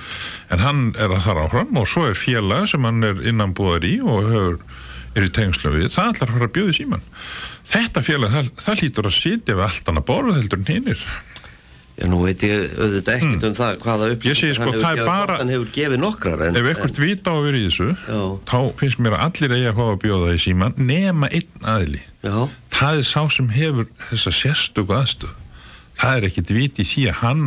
[0.54, 3.98] en hann er að þar áfram og svo er félag sem hann er innanbúðar í
[4.04, 4.60] og hefur
[5.18, 7.08] er í tengslum við, það ætlar að fara að bjóða í síman
[7.72, 11.04] þetta félag, það, það hlýtur að sitja við allt annað borð heldur en hinnir
[11.98, 15.38] Já, nú veit ég auðvitað ekkert um það hvaða segi, sko, hann hefur gefið, bara-
[15.40, 18.20] hann hefur gefið nokkrar en, ef ekkert vita á að vera í þessu Já.
[18.52, 22.02] þá finnst mér að allir eigi að fá að bjóða í síman nema einn aðili.
[22.22, 22.36] Já,
[22.78, 25.34] það er sá sem hefur þessa sérstöku aðstöð
[25.98, 27.42] það er ekkit vit í því að hann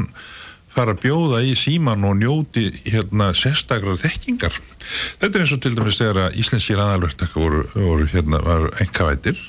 [0.71, 4.55] fara að bjóða í síman og njóti hérna sérstakrar þekkingar.
[5.19, 9.39] Þetta er eins og til dæmis þegar íslenskir aðalverktaka voru, voru hérna var enkavætir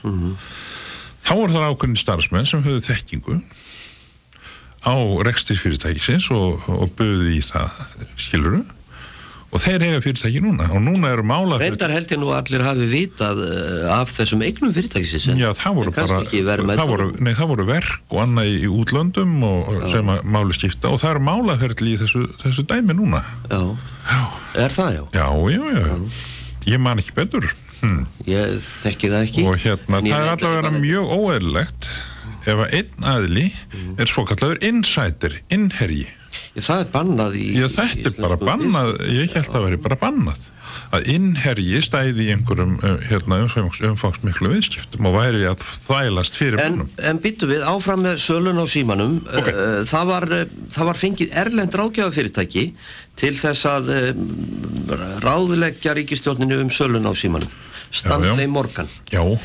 [1.23, 3.39] þá voru það ákveðin starfsmenn sem höfðu þekkingu
[4.83, 7.71] á rekstir fyrirtækisins og, og böði í það
[8.19, 8.65] skiluru
[9.53, 10.67] og þeir eiga fyrirtæki núna.
[10.73, 14.73] Og núna eru mála reyndar held ég nú allir hafi vitað uh, af þessum eignum
[14.73, 19.35] fyrirtækisins Já, það voru bara það voru, nei, það voru verk og annað í, útlöndum
[19.45, 20.89] og, sem að máli skipta.
[20.93, 23.21] Og það er málaferðli í þessu, þessu dæmi núna.
[23.53, 23.61] Já,
[24.09, 24.23] Já,
[24.65, 25.03] er það já?
[25.21, 25.99] já, já, já.
[26.73, 27.51] ég man ekki betur.
[27.83, 28.01] Hm.
[28.31, 29.45] Ég þekki það ekki.
[29.51, 31.89] Og hérna, það er allavega mjög óeðlilegt
[32.43, 33.95] ef að einn aðli Mm.
[34.03, 36.07] er svo kallaður insider, innherji
[36.57, 39.99] Ég, Það er bannað í Já, þetta er bara bannað, ég held að veri bara
[40.01, 40.49] bannað.
[40.93, 46.61] Að innherji stæði í einhverjum uh, hérna, umfangs, umfangsmiklu viðskiptum og væri að þvælast fyrir
[46.61, 46.91] En, mannum.
[47.01, 49.19] en byttu við áfram með sölun á símanum.
[49.33, 49.49] Ok.
[49.53, 52.65] uh, það, var, uh, það var fengið erlend rákjafafyrirtæki
[53.21, 57.53] til þess að uh, ráðleggja ríkistjórninu um sölun á símanum
[57.93, 58.47] Stanley.
[58.49, 59.41] Morgan Já, uh,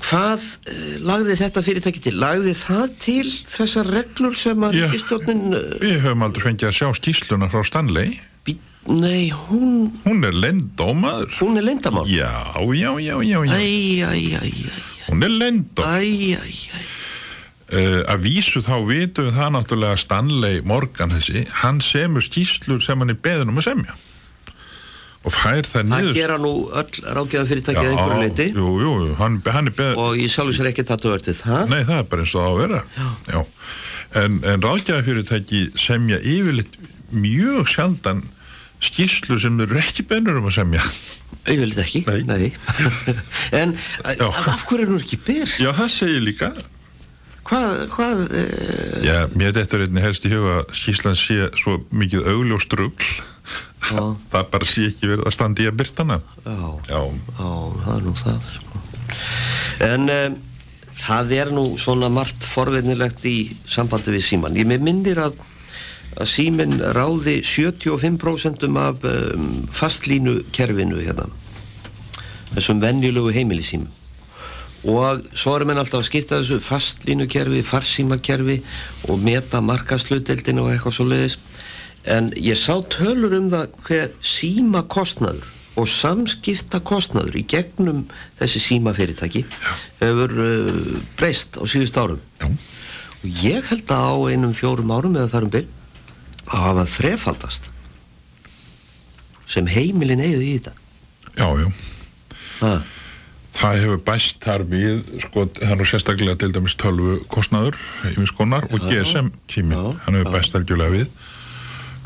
[0.00, 2.14] Hvað uh, lagði þetta fyrirtæki til?
[2.22, 4.86] Lagði það til þessar reglur sem að Já.
[4.88, 8.16] ríkistjórnin uh, við höfum aldrei fengið að sjá skýsluna frá Stanley.
[8.48, 8.56] bí,
[8.88, 11.36] Nei, hún Hún er lendómaður.
[11.42, 12.32] hún er leyndamál Já,
[12.72, 13.52] já, já, já, já.
[13.52, 14.50] Æ, æ, æ,
[15.10, 15.84] Hún er lendó.
[15.84, 16.00] æ,
[16.34, 16.88] æ, æ
[17.70, 22.98] Uh, að vísu þá vitum við það náttúrulega Stanley Morgan þessi, hann semur skýslur sem
[22.98, 23.94] hann er beðin um að semja.
[25.20, 26.14] Og fær það niður.
[26.16, 29.98] gera nú öll rákjafafyrirtæki að einhverju leiti jú, jú, hann, hann beðin.
[30.00, 32.48] og ég sjálfur sér ekki tattu vertið það Nei, það er bara eins og það
[32.48, 32.80] á að vera.
[33.28, 33.40] Já.
[34.22, 36.78] En, en ráðgjafafyrirtæki semja yfirleitt
[37.12, 38.22] mjög sjaldan
[38.80, 40.86] skýslu sem eru ekki bennur um að semja.
[41.44, 42.48] Þetta ekki, Nei.
[43.60, 43.76] En
[44.16, 44.26] Já.
[44.28, 45.52] af hverju er nú ekki byr?
[45.60, 46.50] Já, það segir líka.
[47.50, 51.78] Hvað, hvað uh, Já, mér þetta er einnig helst í huga að skýslan sé svo
[51.92, 53.04] mikið augljóst rugl.
[53.04, 53.29] Já.
[54.32, 56.20] það bara sé ekki verið að standa í að byrtana.
[56.44, 56.58] Já,
[56.90, 57.00] Já.
[57.40, 57.50] já,
[57.84, 58.84] það er nú það sko.
[59.86, 60.40] En um,
[61.00, 63.36] það er nú svona margt forvinnilegt í
[63.68, 65.38] sambandi við síman Ég minnir að,
[66.20, 71.30] að símin ráði 75% af um, fastlínu kerfinu hérna
[72.50, 73.96] þessum venjulegu heimilisímum
[74.90, 78.56] og svo erum við alltaf að skipta þessu fastlínukerfi, farsímakerfi
[79.12, 81.36] og meta markaslutdeldinu og eitthvað svo leiðis
[82.08, 85.48] en ég sá tölur um það hver síma kostnaður
[85.80, 88.04] og samskipta kostnaður í gegnum
[88.40, 89.44] þessi síma fyrirtæki
[90.00, 92.22] hefur uh, breyst á síðust árum.
[92.40, 92.48] Já.
[93.20, 95.68] og ég held að á einum fjórum árum eða þarum byrj
[96.50, 97.68] að hafa þrefaldast
[99.50, 100.72] sem heimilin eigið í þetta.
[101.34, 101.68] Já, já.
[103.58, 107.78] það hefur bæst þar við sko, það er nú sérstaklega til dæmis tölvu kostnaður
[108.10, 109.96] yfir skonar og GSM tími, Já.
[110.04, 111.08] hann hefur bæst algjörlega við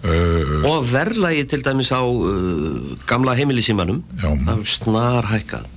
[0.05, 4.31] uh, og verðlagi til dæmis á uh, gamla heimilisímanum Já.
[4.33, 5.71] það er snar hækkað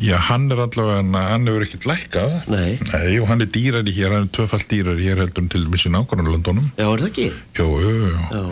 [0.00, 2.78] já, hann er allavega hann hefur ekkert lækkað Nei.
[3.18, 5.92] og hann er dýrari hér, hann er tvöfalt dýrari hér heldur en til dæmis í
[5.92, 7.26] nákvæmlega Londonum já, er það ekki?
[7.58, 8.12] jú, jú, jú.
[8.30, 8.44] Já.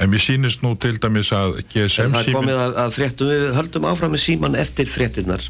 [0.00, 3.30] en mér sýnist nú til dæmis að GSM En það er komið að, að fréttum,
[3.34, 5.44] við höldum áfram með síman eftir fréttinnar.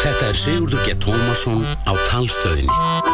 [0.00, 0.96] Þetta er Sigurður G.
[1.04, 3.09] Tómasson á talstöðinni.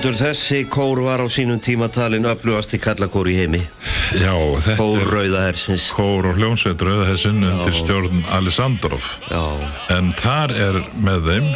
[0.00, 3.58] Guðmundur, þessi kór var á sínum tímatalin öflugasti kallakór í heimi.
[4.16, 4.32] já,
[4.64, 5.90] þetta Kór er Rauða Hersins.
[5.92, 9.42] kór og hljónsveit Rauðahessin undir stjórn Alessandrov Já,
[9.92, 11.50] en þar er með þeim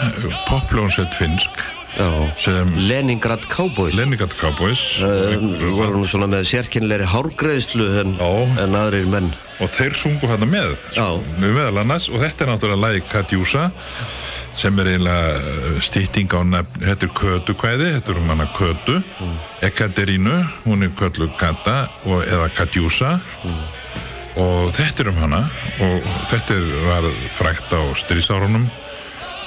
[0.50, 1.62] popljónsveit finsk
[1.96, 2.10] já.
[2.36, 3.96] sem Leningrad Cowboys.
[3.96, 8.60] Leningrad Cowboys Um, voru nú svona með sérkynleiri hárgreðslu en, Já.
[8.60, 9.32] en aðrir menn.
[9.58, 11.08] og þeir sungu hérna með Já.
[11.40, 13.70] með meðal annars og þetta er náttúrulega lagi Katjúsa
[14.58, 18.98] sem er eiginlega stýtting á nefn, þetta er kötu kvæði, þetta er um hana kötu
[19.00, 19.34] mm.
[19.66, 23.16] Ekaterínu, hún er köllu Kata og, eða Katjúsa
[24.38, 25.42] og þetta er um hana
[25.82, 28.68] og þetta er, var frækt á strísárunum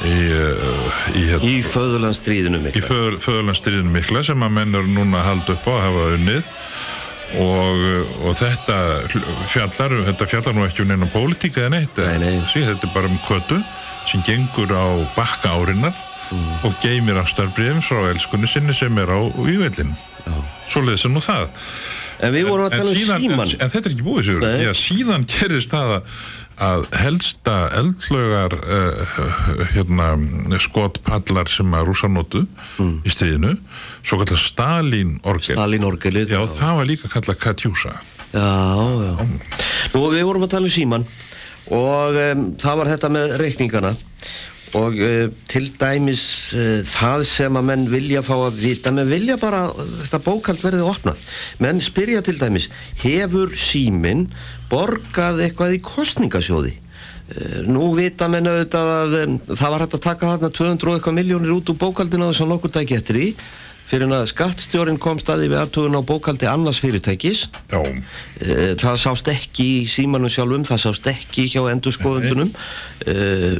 [0.06, 2.86] í, uh, í, Í föðurlandstríðinu í mikla.
[2.92, 6.54] föður, föðurlandstríðinu mikla sem að menn eru núna að halda upp á að hafa unnið
[7.44, 7.82] og,
[8.24, 8.78] og þetta
[9.52, 11.84] fjallar, þetta fjallar nú ekki um neina pólitíka nei.
[12.54, 13.60] Sí, þetta er bara um kötu
[14.12, 14.86] sem gengur á
[15.18, 15.96] bakka árinnar
[16.28, 16.48] Mm.
[16.68, 19.94] og geymir ástarbriðum frá elskunni sinni sem er á vývellin
[20.68, 21.46] svoleiðis er nú það
[22.20, 23.40] En við vorum að tala um síðan, síman.
[23.54, 24.44] en, en þetta er ekki búið sér.
[24.60, 25.94] Já, síðan gerist það
[26.58, 29.22] að, helsta eldflögar uh,
[29.72, 30.08] hérna,
[30.66, 32.44] skotpallar sem að rúsa notu
[32.76, 32.98] Mm.
[33.08, 33.54] í stríðinu
[34.04, 36.28] svo kallar Stalin orgel Stalin orgelið.
[36.36, 37.96] Já, það var líka kallað Katjúsa
[38.36, 39.14] Já, já.
[39.96, 41.08] Nú, við vorum að tala um síman
[41.74, 43.92] og um, það var þetta með reikningana
[44.78, 46.24] og uh, til dæmis
[46.56, 50.64] uh, það sem að menn vilja fá að vita, menn vilja bara að þetta bókald
[50.64, 51.22] verði opnað.
[51.64, 52.68] Menn spyrja til dæmis,
[53.04, 54.28] hefur símin
[54.72, 56.74] borgað eitthvað í kostningasjóði?
[57.28, 61.00] Uh, Nú vita menn auðvitað að um, það var hægt að taka þarna 200 og
[61.00, 63.32] eitthvað miljónir út úr bókaldinu þess að nokkur dæki eftir því
[63.88, 67.46] fyrir að skattstjórin kom staði við aðtugun á bókaldi annars fyrirtækis.
[67.72, 67.80] Já,
[68.38, 73.56] Eh, það sást ekki í símanum sjálfum það sást ekki hjá endurskoðundunum uh,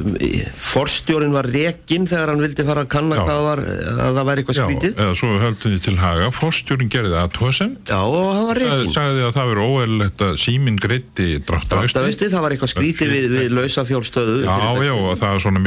[0.70, 3.22] forstjórin var rekinn þegar hann vildi fara að kanna Já.
[3.26, 4.92] hvað var, að það væri eitthvað já, skrítið.
[5.02, 6.28] eða svo höldum við til haga.
[6.38, 8.92] Fórstjórin gerði aðtóðsend já og hann var rekinn.
[8.94, 13.28] sagði að það veri óeðlilegt að síminn greiti dráttarvesti Dráttarvesti, það var eitthvað skrítið við,
[13.34, 15.64] við lausa fjólstöðu Já, já, og það var svona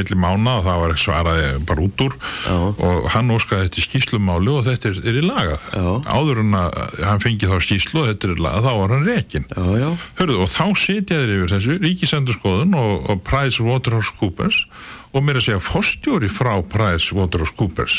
[4.52, 5.68] mána og þetta er, er í lagað.
[5.74, 5.88] Já.
[6.12, 9.08] áður en að hann fengi þá skýslu og þetta er í lagað, þá var hann
[9.08, 9.90] rekin já,
[10.20, 14.64] Hörðu, og þá sitja þeir yfir þessu Ríkisendurskoðun og, og Price Waterhouse Coopers
[15.12, 17.98] og mér að segja fórstjóri frá Price Waterhouse Coopers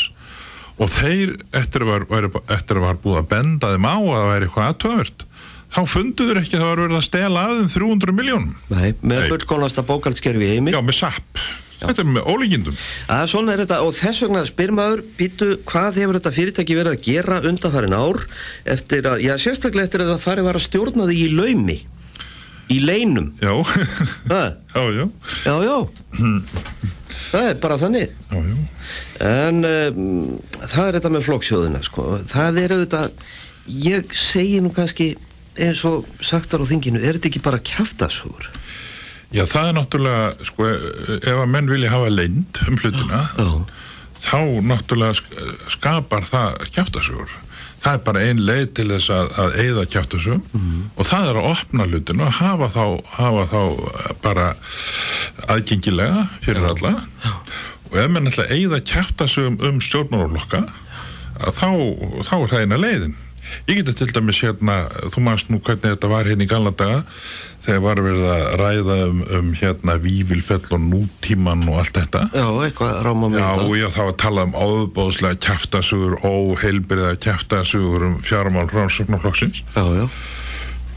[0.81, 4.49] og þeir eftir að var, var, að búið að benda þeim á að það væri
[4.49, 5.27] eitthvað aðtöfvert
[5.73, 9.21] þá funduður ekki að það var verið að stela að þeim 300 miljónum Nei, með
[9.23, 9.29] Nei.
[9.33, 10.75] fullkomnasta bókaldskerfi heimi.
[10.75, 11.45] Já, með SAP
[11.83, 12.81] þetta er með ólíkindum.
[13.13, 16.97] Að svona er þetta og þess vegna spyr maður býtu hvað hefur þetta fyrirtæki verið
[16.97, 18.23] að gera undanfærin ár
[18.77, 21.79] eftir að, já sérstaklega eftir að það farið var að stjórna því í laumi
[22.73, 23.33] í leinum?
[23.43, 23.53] Já,
[24.33, 24.43] já,
[24.75, 25.07] já,
[25.45, 25.77] já já.
[27.33, 28.15] Það er bara þannig.
[28.29, 28.57] Já, já.
[29.29, 32.09] en um, það er þetta með flokksjóðuna sko.
[32.33, 33.29] það er auðvitað
[33.83, 35.13] ég segi nú kannski
[35.61, 38.49] eins og sagtar á þinginu, er þetta ekki bara kjaftasúr?
[39.33, 40.67] Já, það er náttúrulega, sko,
[41.19, 43.47] ef að menn vilja hafa leind um hlutina, Já,
[44.23, 44.37] þá
[44.69, 47.33] náttúrulega sk- skapar það kjaftasögur.
[47.83, 50.43] Það er bara ein leið til þess að, að eigða kjaftasögum.
[50.95, 52.85] Og það er að opna hlutinu og hafa þá,
[53.17, 53.63] hafa þá
[54.23, 54.45] bara
[55.51, 56.93] aðgengilega fyrir alla.
[57.91, 60.63] Og ef menn ætla að eigða kjaftasögum um stjórnmálaflokka
[61.43, 61.69] að þá,
[62.29, 63.17] þá er það eina leiðin.
[63.69, 64.77] Ég geti til dæmis hérna,
[65.13, 67.03] þú manst nú hvernig þetta var hérna í gamla daga
[67.63, 72.25] þegar var verið að ræða um, um hérna Vívilfell og nútíman og allt þetta.
[72.35, 78.09] já eitthvað ráma mig Já, og ég þá að tala um áðbóðslega kjæftasugur, óheilbyrða kjæftasugur
[78.09, 79.63] um fjármál rannsóknarflokksins.
[79.77, 80.09] já, já,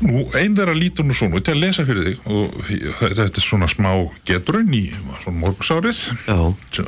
[0.06, 2.58] Nú, einn þeirra lítur nú svona, til að lesa fyrir þig og
[3.02, 3.90] þetta er svona smá
[4.28, 4.84] geturinn í
[5.24, 6.02] svona morgunsárið.
[6.28, 6.38] já,
[6.76, 6.86] Svo,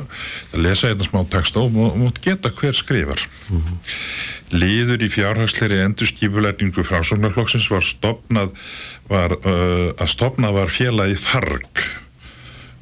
[0.54, 3.18] að lesa þetta smá texta og má- mátt geta hver skrifar.
[4.54, 8.54] Liður í fjárhagsleiri endurskipulegningu framsóknarflokksins var stopnað
[9.10, 11.82] var, uh, að stopnað var félagi Farg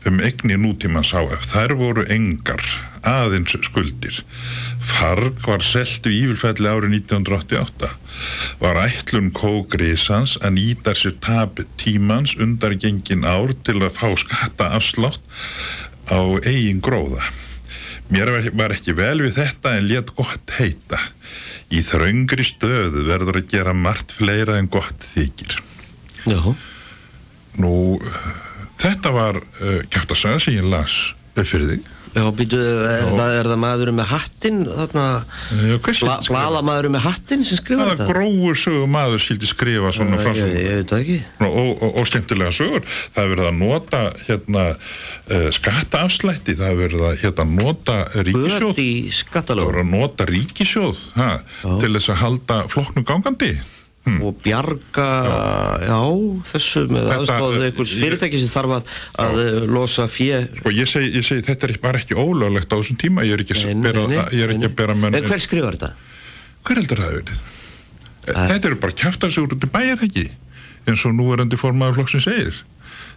[0.06, 1.48] um eigni nútímans HF.
[1.50, 2.62] Þær voru engar,
[3.06, 4.20] aðeins skuldir.
[4.86, 7.90] Farg var selt við Ívilfelli árið 1988.
[8.62, 15.20] Var ætlun kógrísans að nýta sér tap tímans undargengin ár til að fá skatta afslátt
[16.08, 17.24] á eigin gróða.
[18.12, 21.00] Mér var, ekki vel við þetta en let gott heita.
[21.74, 25.58] Í þröngri stöðu verður að gera margt fleira en gott þykir.
[26.30, 26.54] já,
[27.56, 27.98] Nú,
[28.78, 31.92] þetta var uh, kjartasaga sem ég las upp fyrir þig.
[32.16, 35.04] Já, býtu, er, það, er það maðurinn með hattinn, þarna,
[35.84, 36.16] skrifa?
[36.30, 38.08] blaðamaðurinn með hattinn sem skrifar Hvaða þetta?
[38.10, 41.18] grófur sögur maður skildi skrifa svona frásum ég, ég veit það ekki.
[41.46, 42.88] og, og, og skemmtilega sögur.
[43.14, 48.68] Það er verið að nota hérna uh, skattaafslætti, það er verið að hérna, nota ríkisjóð.
[48.72, 51.30] Böt í Það skattalögur voru að nota ríkisjóð ha,
[51.62, 53.54] til þess að halda flokknum gangandi.
[54.06, 55.08] Og bjarga,
[55.82, 55.98] já,
[56.52, 58.94] þessu með aðstóðu einhvers fyrirtæki sem þarf að,
[59.24, 60.40] að eh, losa fjö.
[60.62, 63.44] Og ég segi, ég segi þetta er bara ekki ólöglegt á þessum tíma, ég er
[63.44, 65.18] ekki, að bera, ég er ekki að bera menn...
[65.18, 65.92] En hver skrifar þetta?
[66.66, 67.44] Hver heldur það verið?
[68.26, 70.26] Þetta eru bara kjaftarsugur út í bæjar ekki
[70.86, 72.62] eins og núverandi formaður flokksinn segir.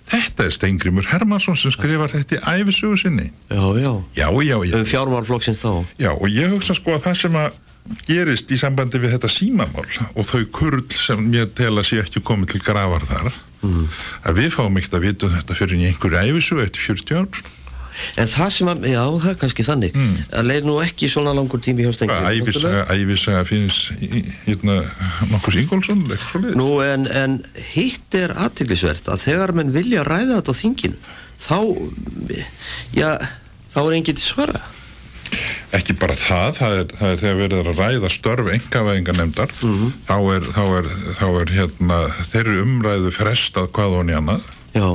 [0.09, 3.27] Þetta er Steingrimur Hermansson sem skrifar þetta í æfisugu sinni.
[3.51, 3.91] Já, já.
[4.17, 4.77] Já, já, já.
[4.79, 5.73] Um fjármálflokksins þá.
[6.01, 7.59] Já, og ég hugsa sko að það sem að
[8.07, 12.21] gerist í sambandi við þetta símamál og þau kurl sem ég tel að sé ekki
[12.25, 13.31] komið til grafar þar
[14.23, 17.41] að við fáum ekkert að vita um þetta fyrir einhverju æfisugu eftir 40 ár.
[18.19, 19.97] En það sem að, já, það er kannski þannig.
[20.31, 22.17] Það leið nú ekki svona langur tími hjá Stengri.
[22.95, 23.91] Æfisaga finnst
[24.47, 24.77] hérna
[25.31, 26.03] nokkus Ingólfsson,
[26.55, 27.39] Nú, en, en
[27.73, 30.99] hitt er aðteglisvert að þegar menn vilja ræða þetta á þinginu,
[31.39, 31.57] þá,
[32.95, 33.09] já,
[33.73, 34.61] þá er enginn til svara.
[35.77, 39.91] ekki bara það, það er, það er þegar verið er að ræða störf engavæðingarnemdar Mhm.
[40.07, 40.87] þá, er, þá, er,
[41.19, 41.99] þá er hérna
[42.31, 44.41] þeirri umræðu frestað hvað honi annað
[44.73, 44.87] Já,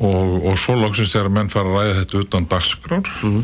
[0.00, 3.42] og, og svo loksins þegar menn fara að ræða þetta utan dagskrár Mhm.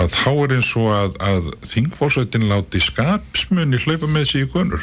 [0.00, 4.80] að þá er eins og að, að þingfórsveitin láti skapsmunni hlaupa með sig í gunur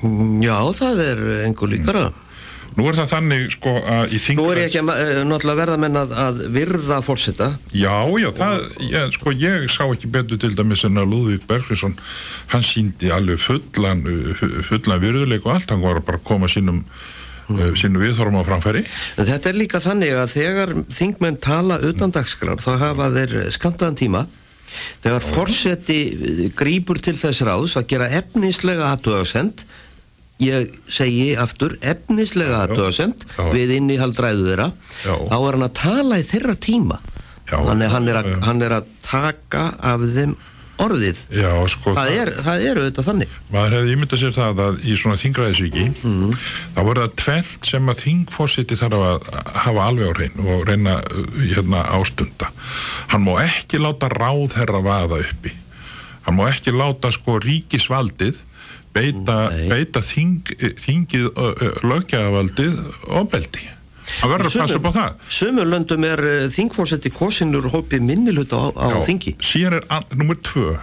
[0.00, 2.06] Mm, já, það er engur líkara.
[2.72, 5.58] nú er það þannig sko að í þing Nú er ég ekki að, uh, náttúrulega
[5.60, 7.48] verða menn að, að virða fórseta.
[7.76, 11.98] Já, já, það, ég, sko, ég sá ekki betur til dæmis en að Lúðvík Bergvinsson,
[12.54, 14.00] hann síndi alveg fullan,
[14.40, 16.80] fu- fullan virðuleik og allt, hann var bara að koma sínum,
[17.56, 18.84] uh, sínum viðþorma á framfæri.
[19.18, 24.00] En þetta er líka þannig að þegar þingmenn tala utan dagskrár þá hafa þeir skamtaðan
[24.00, 24.26] tíma
[25.04, 26.00] þegar forseti
[26.56, 29.64] grýpur til þess ráðs að gera efnislega aðtöðasend
[30.40, 34.68] ég segi aftur efnislega aðtöðasend við innihald ræðu þeirra
[35.04, 35.14] Já.
[35.28, 37.00] þá er hann að tala í þeirra tíma
[37.50, 37.58] Já.
[37.58, 40.38] þannig að hann er, að, hann er að taka af þeim
[40.84, 44.80] orðið Já, sko, það er, það er auðvitað þannig maður hefði ímyndað sér það að
[44.84, 46.34] í svona þingræðisvíki, Mhm.
[46.76, 49.30] þá voru það tvent sem að þingfórseti þarf að
[49.64, 50.94] hafa alveg á hrein og reyna
[51.40, 52.50] hérna ástunda.
[53.08, 55.52] Hann má ekki láta ráð herra vaða uppi.
[56.26, 58.36] Hann má ekki láta sko ríkisvaldið
[58.92, 59.36] beita,
[59.70, 60.42] beita þing,
[60.82, 62.80] þingið uh, uh, löggjafaldið
[64.20, 65.20] Hann verður að passa upp á það.
[65.40, 69.36] Sumur löndum er uh, þingfórseti kosinur hópi minnilhuta á, á Já, þingi.
[69.44, 70.74] síðan er nummer tvö.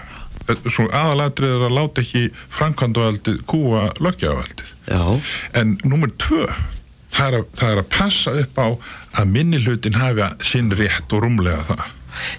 [0.71, 2.21] Svo aðalatrið er að láta ekki
[2.55, 5.01] framkvæmdavaldið kúa löggjafaldið Já,
[5.59, 6.45] en nummer tvö
[7.11, 8.67] það er, að, það er að passa upp á
[9.19, 11.85] að minni hlutin hafi sinn rétt og rúmlega það.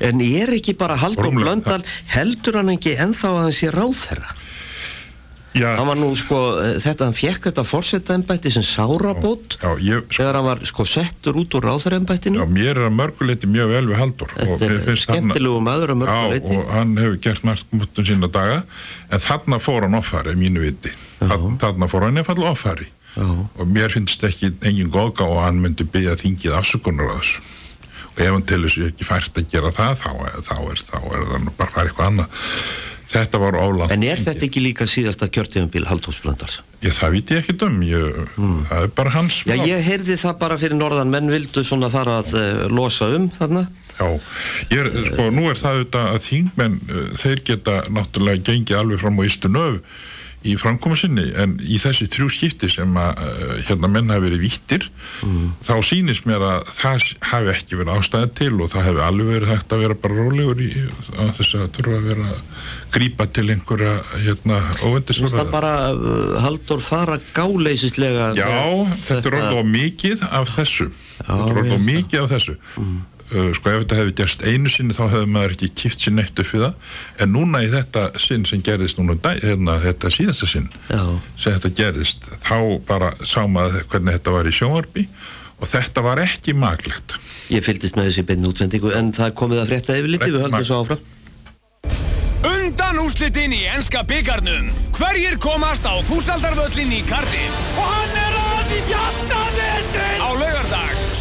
[0.09, 1.82] En er ekki bara Haldur Rúmlega, Blöndal,
[2.14, 4.32] heldur hann ekki ennþá að hann sé ráðherra?
[4.32, 4.48] Já,
[5.57, 6.39] Hann var nú sko,
[6.79, 11.39] þetta, hann fekk þetta fórsetaembætti sem sárabót já, ég, sko, þegar hann var sko settur
[11.41, 12.39] út úr ráðherraembættinu.
[12.39, 16.39] já, mér er að mörguleiti mjög vel við Haldur Þetta er skemmtilegu maður að mörgu
[16.39, 18.61] Já, og hann hefur gert margt múttum sína daga
[19.09, 20.93] en þarna fór hann offari, mínu viti.
[21.19, 22.91] Þarna, þarna fór hann nefnfall offari.
[23.17, 23.25] Já.
[23.59, 27.41] og mér finnst ekki engin góðgá og hann myndi byggja þingið afsökunar á þessu.
[28.13, 30.11] Og ef hann til þessu ekki fært að gera það þá,
[30.45, 32.45] þá, er, þá er það bara fara eitthvað annað
[33.09, 36.61] þetta var ólant En er þetta ekki líka síðasta kjörtíðumbil Halldórs Blöndals?
[36.85, 38.19] ég, það viti ég ekki um ég,
[38.69, 42.21] það er bara hans Já, ég heyrði það bara fyrir norðan, menn vildu svona fara
[42.23, 43.65] að uh, losa um þarna.
[43.99, 44.07] Já,
[44.71, 49.03] ég er, sko, nú er það auðvitað að þingmenn, uh, þeir geta náttúrulega gengið alveg
[49.03, 50.05] fram á ystu nöf
[50.47, 54.45] í framkomu sinni, en í þessi þrjú skipti sem að uh, hérna menn hafi verið
[54.45, 54.86] vittir,
[55.66, 59.53] þá sýnist mér að það hafi ekki verið ástæði til og það hefði alveg verið
[59.53, 62.41] hægt að vera bara rólegur í þess að þurfa að vera að
[62.95, 65.47] grípa til einhverja hérna veist það óvendisverða.
[65.53, 68.49] bara uh, Halldór fara gáleisislega Já,
[69.11, 70.91] þetta er orðið á mikið af þessu.
[71.18, 72.59] Þetta er orðið á mikið af þessu
[73.33, 76.39] uh, Sko ef þetta hefði gerst einu sinni þá hefði maður ekki kipt sér neitt
[76.39, 76.93] upp við það.
[77.24, 81.03] En núna í þetta sinn sem gerðist núna dag, hérna, þetta síðasta sinn Já.
[81.37, 82.59] sem þetta gerðist þá
[82.89, 85.07] bara sá maður hvernig þetta var í sjónvarpi
[85.59, 87.16] og þetta var ekki maglegt
[87.49, 90.66] Ég fylgdist með þessi beinu útsendingu en það komið að frétta yfir litið, við höldum
[90.68, 91.07] svo áfram.
[92.49, 97.57] Undan úrslitin í enska byggarnum Hverjir komast á þúsaldarvöllin í Cardiff?
[97.74, 100.78] Og hann er að í hjartaðinni Á laugardag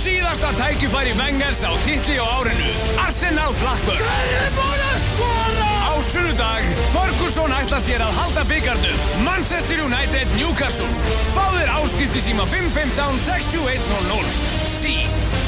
[0.08, 2.70] Síðasta tækifæri Wengers á titli á árinu.
[2.95, 3.99] Arsenal Blackburn.
[3.99, 5.72] Hverjir búin að skora?
[5.84, 10.88] Á sunnudag Ferguson ætla sér að halda byggarnum Manchester United Newcastle.
[11.36, 14.32] Fáðir áskipti síma 515 6100
[14.78, 14.95] Sí,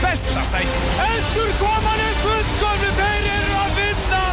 [0.04, 0.84] besta sæti.
[1.08, 4.24] Endur koman er fullkomni Þeir eru að vinna.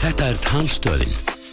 [0.00, 1.43] Þetta er talstöðin.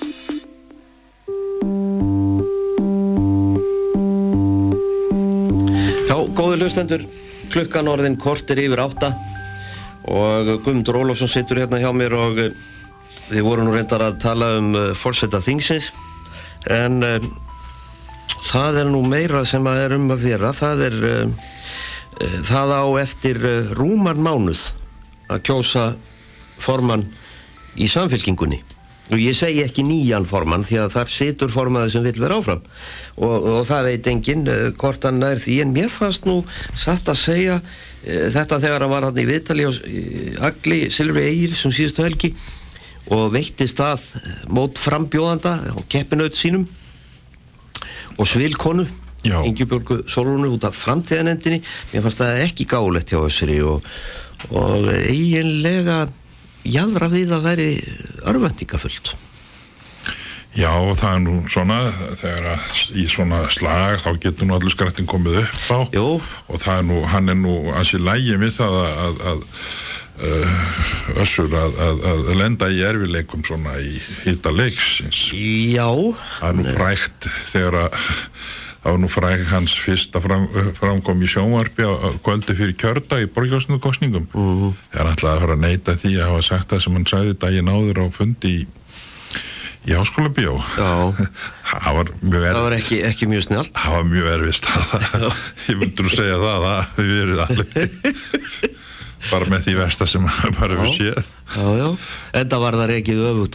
[6.41, 7.01] Þá, góði hlustendur,
[7.53, 9.11] klukkan orðin kortir yfir átta
[10.09, 12.55] og Guðmundur Ólafsson situr hérna hjá mér og eh,
[13.27, 15.91] við vorum nú reyndar að tala um uh, fórseta þingsins
[16.65, 17.27] en uh,
[18.47, 20.49] það er nú meira sem að er um að vera.
[20.57, 23.41] Það er uh, uh, það á eftir
[23.77, 24.65] rúman mánuð
[25.29, 25.87] að kjósa
[26.57, 27.05] formann
[27.77, 28.63] í samfélkingunni
[29.12, 32.62] og ég segi ekki nýjan formann því að þar situr formaður sem vil vera áfram.
[33.20, 35.57] Og, og það veit enginn uh, hvort hann er því.
[35.66, 36.38] En mér fannst nú
[36.80, 41.26] satt að segja uh, þetta þegar hann var hann í viðtali á uh, Agli Silfri
[41.28, 42.32] Egil sem síðustu helgi
[43.12, 44.07] og veitti stað
[44.47, 46.64] mót frambjóðanda og keppinaut sínum.
[48.16, 48.88] Og svilkonu.
[49.22, 51.59] Ingebjörgu Solrúnu út af framtíðanendinni
[51.91, 53.86] mér fannst það ekki gálegt hjá össuri og,
[54.49, 56.07] og eiginlega
[56.68, 57.70] jæðra við að veri
[58.30, 59.14] örvendingafullt
[60.51, 61.78] Já, það er nú svona
[62.20, 65.80] þegar að í svona slag þá getur nú allir skrættin komið upp á.
[65.95, 66.07] Jú.
[66.51, 69.45] og það er nú, hann er nú ansi lægi við það að, að, að
[70.28, 73.95] uh, össur að, að, lenda í erfileikum svona í
[74.26, 75.30] hýta leiksins.
[75.72, 75.88] Já,
[76.41, 77.97] það er nú frægt þegar að
[78.82, 81.93] það var nú fræg hans fyrsta fram, framkom í sjónvarpi á,
[82.25, 84.77] kvöldi fyrir kjördag í borgjóðsnugkostningum mm -hmm.
[84.91, 87.39] þegar hann ætlaði að fara að neyta því að hafa sagt það sem hann sagði
[87.45, 88.59] daginn áður á fundi í,
[89.86, 90.91] í háskóla bíó Já.
[91.69, 95.34] það var mjög það erfið var ekki, ekki mjög snjált það var mjög erfið staða
[95.69, 98.82] ég myndur að segja það það við verið alveg
[99.30, 100.26] bara með því versta sem
[100.59, 101.30] bara við séð.
[101.51, 102.93] En það var það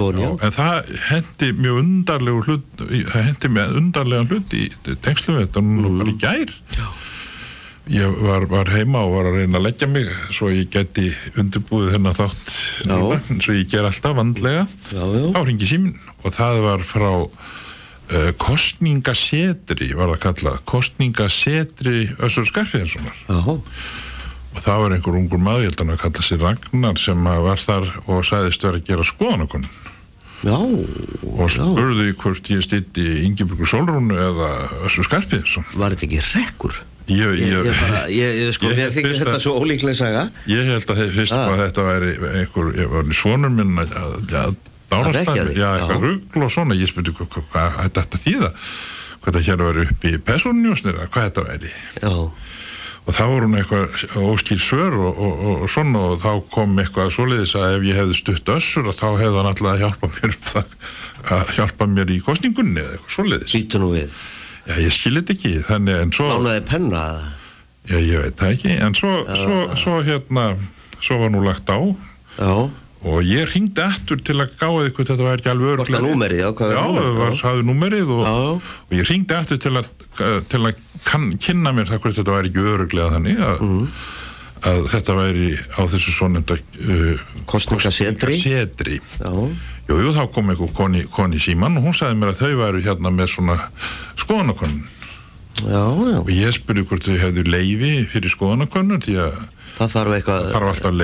[0.07, 4.65] og Já, njá en það hendi mjög undarlegu hlut það hendi með undarlega hlut í
[5.05, 6.55] tengslu við þetta nú bara í gær.
[6.77, 6.87] Já.
[7.97, 11.93] ég var, var heima og var að reyna að leggja mig svo ég geti undirbúið
[11.95, 12.57] þennan þátt
[12.91, 14.67] núna, svo ég ger alltaf vandlega.
[14.91, 15.29] Já, já.
[15.37, 17.11] þá ringi símin og það var frá
[18.11, 23.39] uh, kostningasetri var það kallað kostningasetri Össur Skarfiðinssonar Já,
[24.57, 27.61] og það var einhver ungur maður, ég held að hann kalla sér Ragnar sem var
[27.61, 29.69] þar og sagðist vera að gera skoðanakonun
[30.47, 34.51] já, og spurði hvort ég stýtti Ingeborgu Solrúnu eða
[34.89, 36.77] Össur Skarpiðsson var þetta ekki rekkur?
[37.07, 40.25] ég, Ég, ég, bara, ég, sko, þykir þetta svo ólíklega saga.
[40.51, 41.53] ég held að fyrst Ah.
[41.53, 44.57] að þetta væri einhver, ég var svonur minn að, að,
[44.91, 45.69] þig, já, já.
[45.77, 48.51] eitthvað rugl og svona, ég spurði hvað, hvað ætti þetta þýða.
[49.23, 51.71] Hvað þetta hér var upp í persónunjósnir hvað þetta væri.
[52.03, 52.13] Já,
[53.07, 56.73] og þá voru hún eitthvað óskýr svör og, og, og, og svona og þá kom
[56.83, 60.11] eitthvað svoleiðis að ef ég hefði stutt össur og þá hefði hann alltaf að hjálpa
[60.17, 63.55] mér um að hjálpa mér í kostningunni eða eitthvað svoleiðis.
[63.57, 64.11] Býtu nú við.
[64.67, 67.29] Já, ég skil þetta ekki, þannig en svo Lánaði penna eða?
[67.87, 70.47] Já, ég veit það ekki, en svo, svo, svo hérna,
[70.99, 71.79] svo var nú lagt á.
[72.41, 72.55] Já,
[73.07, 76.81] og ég ringdi aftur til að gáði eitthvað þetta var ekki alveg númerið, já, já,
[76.91, 77.37] það Já.
[77.47, 78.81] hafði númerið og, Já, já.
[78.91, 79.91] og ég ringdi aftur til að,
[80.49, 83.89] til að kann, kynna mér það hvort þetta var ekki öruglega þannig að, Mhm.
[84.67, 88.39] að þetta væri á þessu svonenda uh, Kosningasetri.
[88.41, 89.31] setri já,
[89.89, 92.83] jú, jú, þá kom einhver koni, koni síman og hún sagði mér að þau væru
[92.83, 93.59] hérna með svona
[94.17, 94.83] skoðanakonun
[96.21, 99.37] og ég spurði hvort þau hefðu leifi fyrir skoðanakonun því að
[99.77, 100.95] Það þarf eitthvað þarf alltaf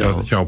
[0.00, 0.08] já.
[0.08, 0.38] hjá, hjá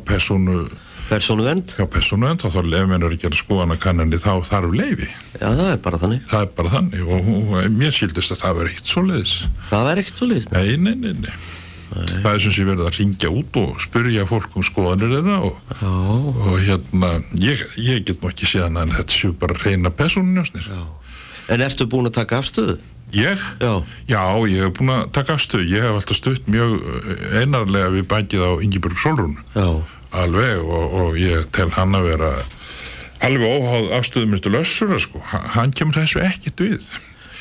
[1.07, 5.49] persónu Persónuvend hjá persónuend þá ef menn eru að gera skoðanakannandi þá þarf leifi Já,
[5.49, 6.25] það er bara þannig.
[6.31, 9.35] Það er bara þannig og hún, mér skildist að það verði ekkert svoleiðis.
[9.71, 11.31] Það er ekkert svo líst nei, nei, nei, nei.
[12.25, 15.79] það er sem sé verið að ringja út og spyrja fólk um skoðanir þeirra og,
[15.87, 20.71] og hérna ég, ég get nú ekki séðan að þetta séu bara reyna persónunjósnir.
[21.47, 22.81] En ertu búin að taka afstöðu?
[23.13, 23.39] ég?
[23.61, 27.93] Já, Já, ég hef búin að taka afstöð ég hef alltaf stutt mjög eh, einarlega
[27.95, 29.69] við bækið á Ingeborg Solrún já,
[30.13, 32.31] alveg og, og ég tel hann að vera
[33.27, 36.89] alveg óháð afstöðum minnstu lössura sko, hann kemur þessu ekkit við.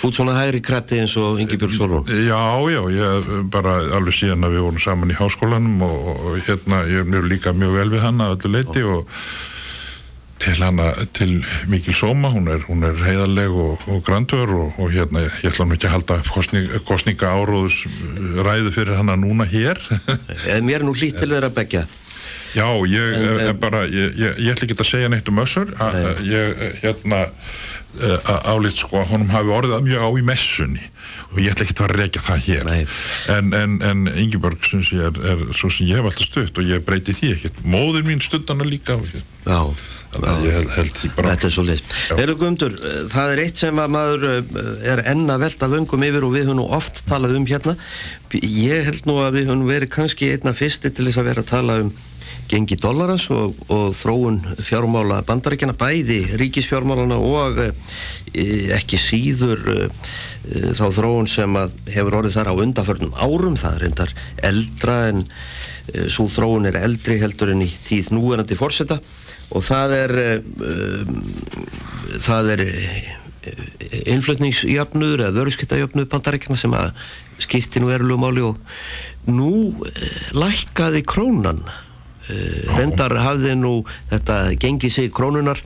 [0.06, 4.58] Ert svona hægri kratti eins og Ingibjörg Solrún Já, já, ég bara alveg síðan að
[4.58, 8.04] við vorum saman í háskólanum og, og, hérna, ég er mjög líka mjög vel við
[8.04, 9.10] hann að öllu leiti og
[10.44, 11.32] til hana, til
[11.72, 15.66] mikil sóma, hún er, hún er heiðarleg og, og grandvör og, og hérna, ég ætla
[15.66, 17.86] nú ekki að halda kostning, kostninga áróðus
[18.46, 19.80] ræðu fyrir hana núna hér.
[20.60, 21.88] Mér er nú hlýtt til þeirra begja
[22.56, 25.74] Já, ég En, er, bara, ég, ég, ég ætla ekki að segja neitt um össur,
[25.82, 27.26] að ég, eh, hérna,
[28.00, 30.86] uh, álít sko að honum hafi orðið mjög á í messunni
[31.32, 32.70] og ég ætla ekki að reykja það hér.
[32.70, 32.86] Nei.
[33.34, 36.72] En, en, en Ingeborg, syns ég, er, er svo sem ég hef alltaf stutt og
[36.72, 37.62] ég breyti því ekkert.
[37.68, 38.98] Móðir mín stundana líka
[39.46, 39.60] Já,
[40.14, 41.36] þannig að ég held, held því bara.
[41.36, 41.94] Þetta er svo list.
[42.16, 44.58] Eru Guðmundur, eh, það er eitt sem að maður eh,
[44.96, 47.76] er enn að velta vöngum yfir og við höfum nú oft talað um hérna.
[48.40, 51.52] Ég held nú að við höfum verið kannski einna fyrsti til þess að vera að
[51.52, 51.94] tala um
[52.50, 57.70] gengi dollarans og, og þróun fjármála bandaríkjana, bæði ríkisfjármálana og e,
[58.76, 61.58] ekki síður e, e, þá þróun sem
[61.90, 64.16] hefur orðið þar á undanförnum árum, það er endar
[64.52, 69.02] eldra en e, svo þróun er eldri heldur en í tíð núverandi fórseta
[69.54, 70.32] og það er e,
[70.70, 72.66] e, það er
[74.06, 76.94] innflutningsjöfnuður eða vöruskiptajöfnuður bandaríkjana sem að
[77.42, 78.58] skipti nú erulegu máli og
[79.30, 81.64] nú eh, lækkaði krónan
[82.30, 83.76] eh, reyndar hafði nú
[84.14, 85.62] þetta gengi sig krónunar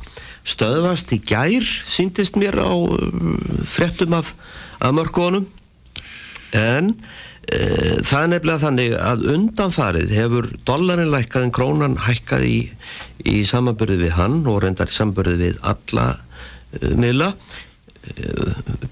[0.48, 4.34] stöðvast í gær síndist mér á eh, fréttum af,
[4.80, 5.48] af mörgónum
[6.56, 6.94] en
[7.50, 7.60] e,
[8.06, 12.60] það er nefnilega þannig að undanfarið hefur dollarin lækkað en krónan hækkað í,
[13.26, 16.08] í samanbörði við hann og reyndar í samanbörði við alla
[16.74, 18.32] e, miðla e,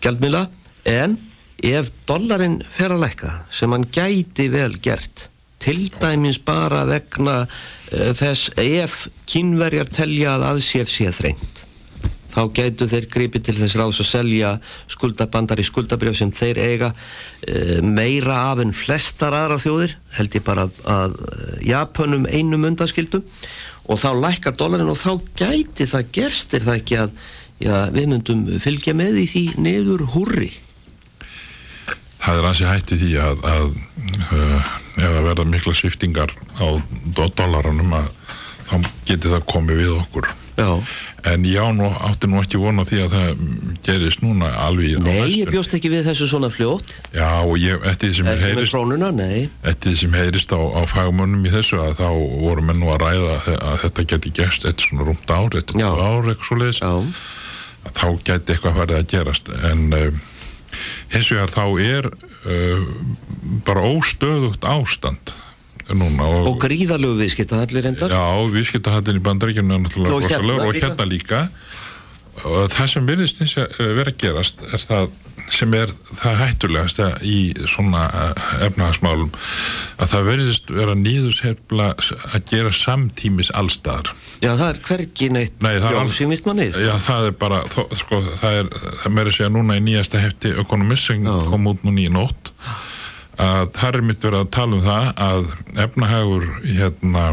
[0.03, 0.45] gjaldmiðla.
[0.88, 1.18] En
[1.65, 5.28] ef dollarin fer að lækka sem hann gæti vel gert
[5.64, 11.64] til dæmis bara vegna e, þess ef kynverjar telja að aðséf sé þrengt
[12.38, 14.51] þá gætu þeir gripið til þess ráðs að selja
[14.93, 16.91] skuldabandar í skuldabrjöf sem þeir eiga
[17.41, 23.26] e, meira af en flestar aðra þjóðir held ég bara að e, Japanum einum undaskildum
[23.88, 27.20] og þá lækkar dólarin og þá gæti það gerstir það ekki að
[27.64, 30.51] já, við myndum fylgja með í því niður húrri
[32.24, 33.68] Það er ansi hætti því að, að
[34.34, 38.09] uh, ef það verða mikla sviftingar á að
[38.68, 38.76] þá
[39.07, 40.26] geti það komið við okkur.
[40.57, 40.72] Já,
[41.28, 43.39] En já, nú átti nú ekki vona því að það
[43.84, 46.93] gerist núna alveg nei, ég bjóst ekki við þessu svona fljótt.
[47.15, 49.47] Já, og ég, eftir því sem ekki heyrist, krónuna, nei.
[49.68, 52.07] eftir því sem heyrist á, á fagmönnum í þessu að þá
[52.45, 55.89] voru menn nú að ræða að þetta geti gerst eitt svona rúmt ár, eitt Já.
[55.89, 56.82] ár, eitthvað svo leiðis,
[57.91, 59.51] þá geti eitthvað farið að gerast.
[59.72, 60.24] En uh,
[61.13, 62.88] hins vegar þá er uh,
[63.67, 65.34] bara óstöðugt ástand
[65.88, 71.07] núna og, og gríðalögu viðskipta allir reyndar Já, viðskiptahallin í bandaríkjunum Og hérna og hérna
[71.07, 71.45] líka
[72.45, 75.09] og það sem virðist eh, vera að gerast er það
[75.53, 77.38] sem er það hættulegast í
[77.69, 79.29] svona eh, efnahagsmálum
[80.01, 81.91] að það verðist vera nýðushefla
[82.33, 84.11] að gera samtímis allstaðar
[84.43, 88.59] Já, það er hvergi neitt Nei, Jónsýnist manni Já, það er bara, þó, sko, það
[88.59, 88.69] er
[89.13, 91.33] meira að segja núna í nýjasta hefti Economist sem Já.
[91.47, 92.51] kom út núna í nótt
[93.38, 95.49] að það er mitt verið að tala um það að
[95.85, 97.25] efnahagur hérna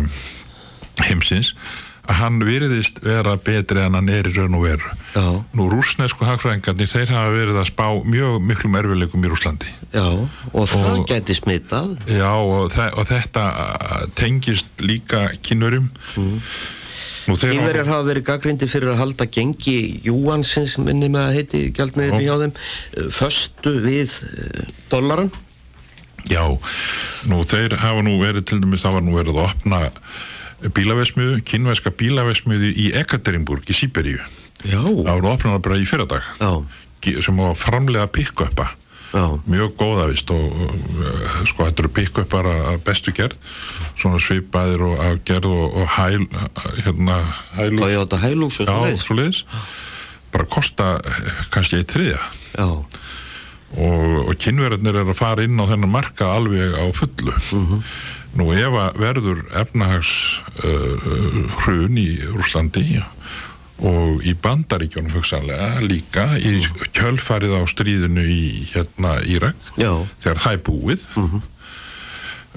[1.01, 1.55] heimsins
[2.05, 5.25] að hann virðist vera betri en hann er í raun og veru Já.
[5.57, 10.05] nú rúsnesku hagfræðingarnir þeir hafa verið að spá mjög miklum erfileikum í Rúslandi Já,
[10.53, 11.95] og það Og- gæti smitað.
[12.11, 15.89] Já, og, og þetta uh, tengist líka kynverum
[17.25, 21.63] Nú þeir Kínverjar hafa verið gaggrindir fyrir að halda gengi Júansins, minni með að heiti
[21.73, 22.27] gjaldmiðli Já.
[22.27, 22.53] hjá þeim,
[23.01, 25.31] eh, föstu við eh, dollaran.
[26.29, 26.45] Já,
[27.29, 29.81] nú þeir hafa nú verið til dæmis, það var nú verið að opna
[30.73, 34.23] bílavesmiðu, kynverska bílavesmiðu í Ekaterinburg í Sýberíu
[35.19, 36.25] voru opnað bara í fyrradag.
[37.05, 38.71] Sem var framlega pick-upa
[39.15, 43.37] já, mjög góða vist og uh, sko þetta eru pick-upar að bestu gerð.
[44.01, 46.25] Svona svipaðir og að gerð og, og hæl,
[46.81, 47.19] hérna
[47.55, 49.45] hælu, Toyota Hilux og já, svo leiðis.
[50.35, 52.19] bara kosta eh, kannski eitt þriðja.
[52.57, 52.67] Já,
[53.75, 57.37] og, og kynverðarnir er að fara inn á þennan marka alveg á fullu
[58.39, 60.13] nú ef að verður efnahags
[60.65, 61.11] uh,
[61.63, 63.03] hrun í Rúslandi
[63.85, 66.61] og í bandaríkjónum hugsanlega líka í
[66.95, 69.91] kjölfarið á stríðinu í hérna Írak já,
[70.23, 71.09] þegar það er búið.
[71.19, 71.41] Uh,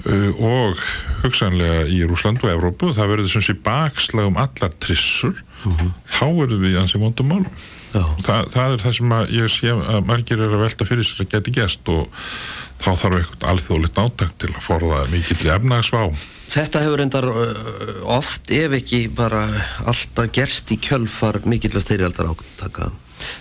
[0.06, 0.78] og
[1.24, 5.34] hugsanlega í Rúsland og Evrópu það verður sem sé bakslag um allar trissur.
[6.06, 7.66] Þá verður við ansi vondum málum.
[7.88, 8.04] Já.
[8.22, 11.24] Þa, það er það sem að ég sé að margir er að velta fyrir sér
[11.24, 12.10] að geti gest og
[12.78, 16.02] þá þarf eitthvað alþjóðlegt áttak til að forða mikill efnagsvá
[16.48, 17.26] Þetta hefur endar
[18.08, 19.42] oft, ef ekki bara
[19.84, 22.88] alltaf gerst í kjölfar mikilvæg styrjaldar átaka.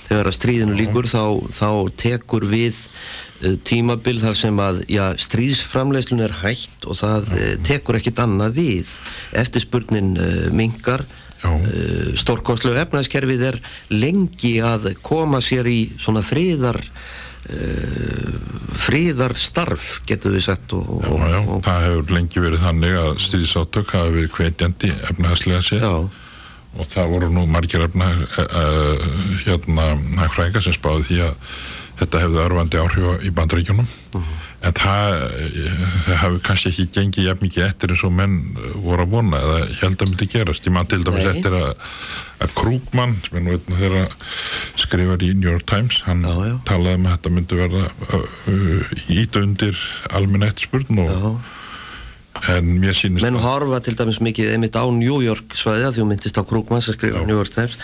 [0.09, 1.23] Þegar að stríðinu líkur þá,
[1.55, 1.69] þá
[2.01, 3.26] tekur við uh,
[3.67, 8.97] tímabil þar sem að já, stríðsframleiðslun er hægt og það uh, tekur ekkit annað við.
[9.37, 11.05] Eftirspurnin uh, mingar,
[11.37, 11.51] Já.
[11.53, 13.61] uh, stórkostlegu efnaðskerfið er
[13.93, 18.37] lengi að koma sér í svona friðar uh,
[18.87, 23.11] friðarstarf getur við sagt og, Já, og, já, og, það hefur lengi verið þannig að
[23.27, 25.93] stríðsátök hafa verið hvetjandi efnahagslega sér já,
[26.77, 28.09] og það voru nú margir efna
[29.45, 31.55] hérna hagfræðingar sem spáði því að
[31.97, 33.87] þetta hefði örfandi áhrif í bandaríkjunum
[34.67, 38.71] en það, eh, það hafi kannski ekki gengið jafn mikið eftir eins og menn eh,
[38.85, 41.67] voru að vona eða held að myndi gerast ég man til dæmis eftir að,
[42.45, 44.05] að Krúkmann sem er nú einn þeirra
[44.81, 46.55] skrifar í New York Times hann Já, já.
[46.69, 51.56] talaði um að þetta myndi verða uh, uh, ít undir almenn eftirspurn og, já.
[52.53, 56.03] En mér sýnist menn að- horfa til dæmis mikið einmitt á New York svæðið því
[56.03, 57.77] hún myndist á Krúkmann sem skrifa New York Times.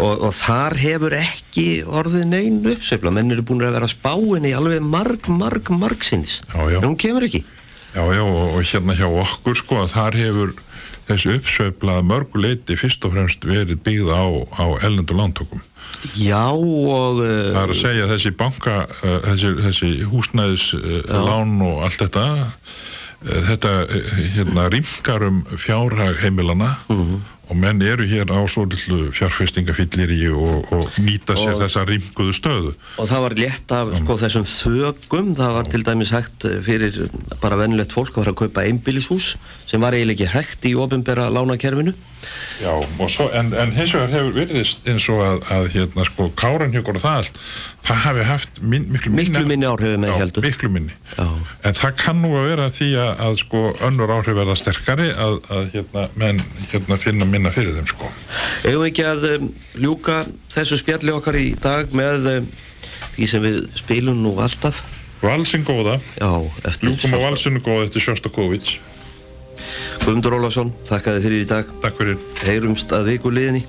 [0.00, 4.14] Og, og þar hefur ekki orðið neyn uppsefla menn eru búin að vera að spá
[4.16, 6.78] henni alveg marg, marg, marg já.
[6.78, 7.44] en hún kemur ekki.
[7.92, 10.54] Já, já, og, og hérna hjá okkur sko að þar hefur
[11.08, 14.24] þessu uppsveiflað mörgu leiti fyrst og fremst verið byggð á,
[14.56, 15.60] á ellendu lántökum.
[16.16, 20.66] já og Það er að segja að þessi banka, uh, þessi, þessi húsnæðis
[21.10, 22.24] lán og allt þetta,
[23.22, 26.76] þetta uh, hérna rýmkar um fjárhag heimilana
[27.52, 31.84] og menn eru hér á svo litlu fjárfestingafyllir í og, og nýta sér Og- þessa
[31.88, 32.72] rýmkuðu stöðu.
[32.98, 36.96] og það var létt af sko, þessum þögum það var til dæmis hægt eh, fyrir
[37.42, 39.34] bara vennilegt fólk að fara að kaupa einbýlishús
[39.68, 41.92] sem var eiginlega ekki hægt í ofinbera lánakerfinu
[42.62, 42.70] Já,
[43.10, 47.02] svo, en, en hins vegar hefur verðist eins og að, að hérna sko káranhjökur og
[47.02, 47.40] það allt,
[47.82, 50.44] það hafi haft min, miklu minni, Miklu minni áhrif en menn Já, héldu.
[50.44, 51.26] miklu minni Já.
[51.66, 55.40] en það kann nú að vera því að, að sko önnur áhrif verða sterkari að,
[55.50, 56.38] að hérna menn
[56.70, 58.10] hérna finna minna fyrir þeim sko.
[58.62, 59.50] Við ekki að um,
[59.82, 60.20] ljúka
[60.52, 62.48] þessu spjalli okkar í dag með um,
[63.16, 64.78] því sem við spilum nú alltaf?
[65.22, 66.30] Valsinn góða, Já,
[66.82, 68.72] ljúkum á valsinu góða eftir Sjóstakovic
[70.02, 71.68] Guðmundur Ólafsson, þakka þið fyrir í dag.
[71.82, 72.16] Takk fyrir.
[72.42, 73.62] Heyrumst að viku liðinni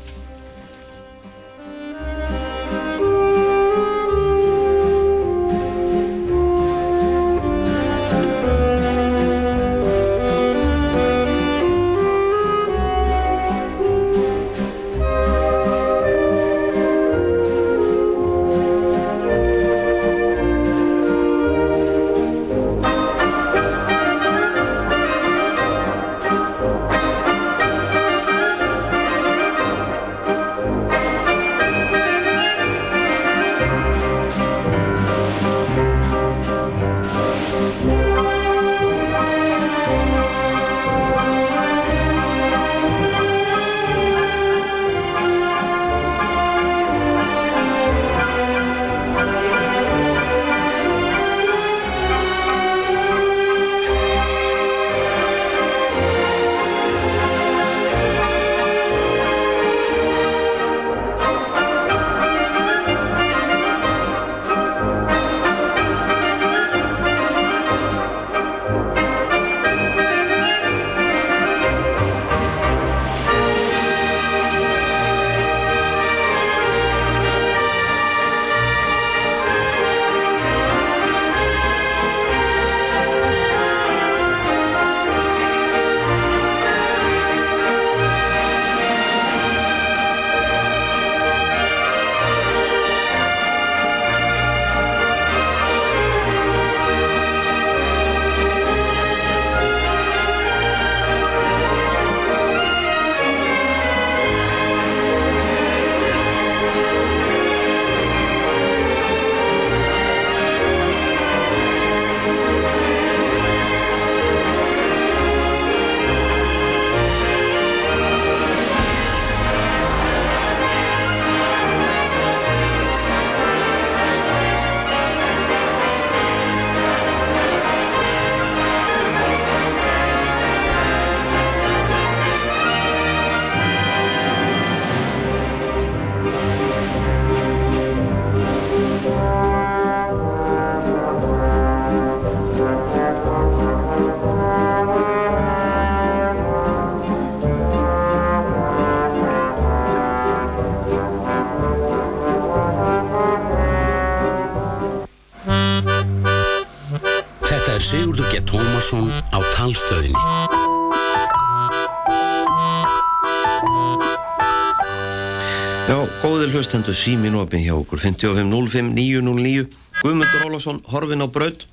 [166.93, 169.67] hlustendur símin opin hjá okkur 5505-909
[170.03, 171.65] Guðmundur Ólafsson, horfin á braut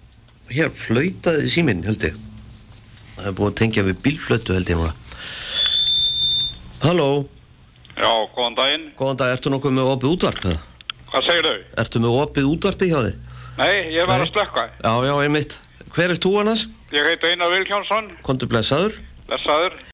[0.50, 2.16] Hér flautaði símin, held ég
[3.16, 4.80] Það er búið að tengja við bílflötu, held ég
[6.80, 7.26] Halló,
[8.00, 8.86] Já, góðan daginn.
[8.96, 10.44] góðan dag, ertu nokkuð með opið útvarp?
[11.10, 11.58] Hvað segir þau?
[11.82, 13.18] Ertu með opið útvarpi hjá þér?
[13.60, 14.24] Nei, ég var Nei.
[14.24, 14.64] að slökka.
[14.80, 15.58] Já, já, einmitt
[15.90, 16.64] Hver er þú annars?
[16.94, 18.96] Ég heiti Einar Vilkjánsson, Kontur blessaður
[19.28, 19.76] lesaður.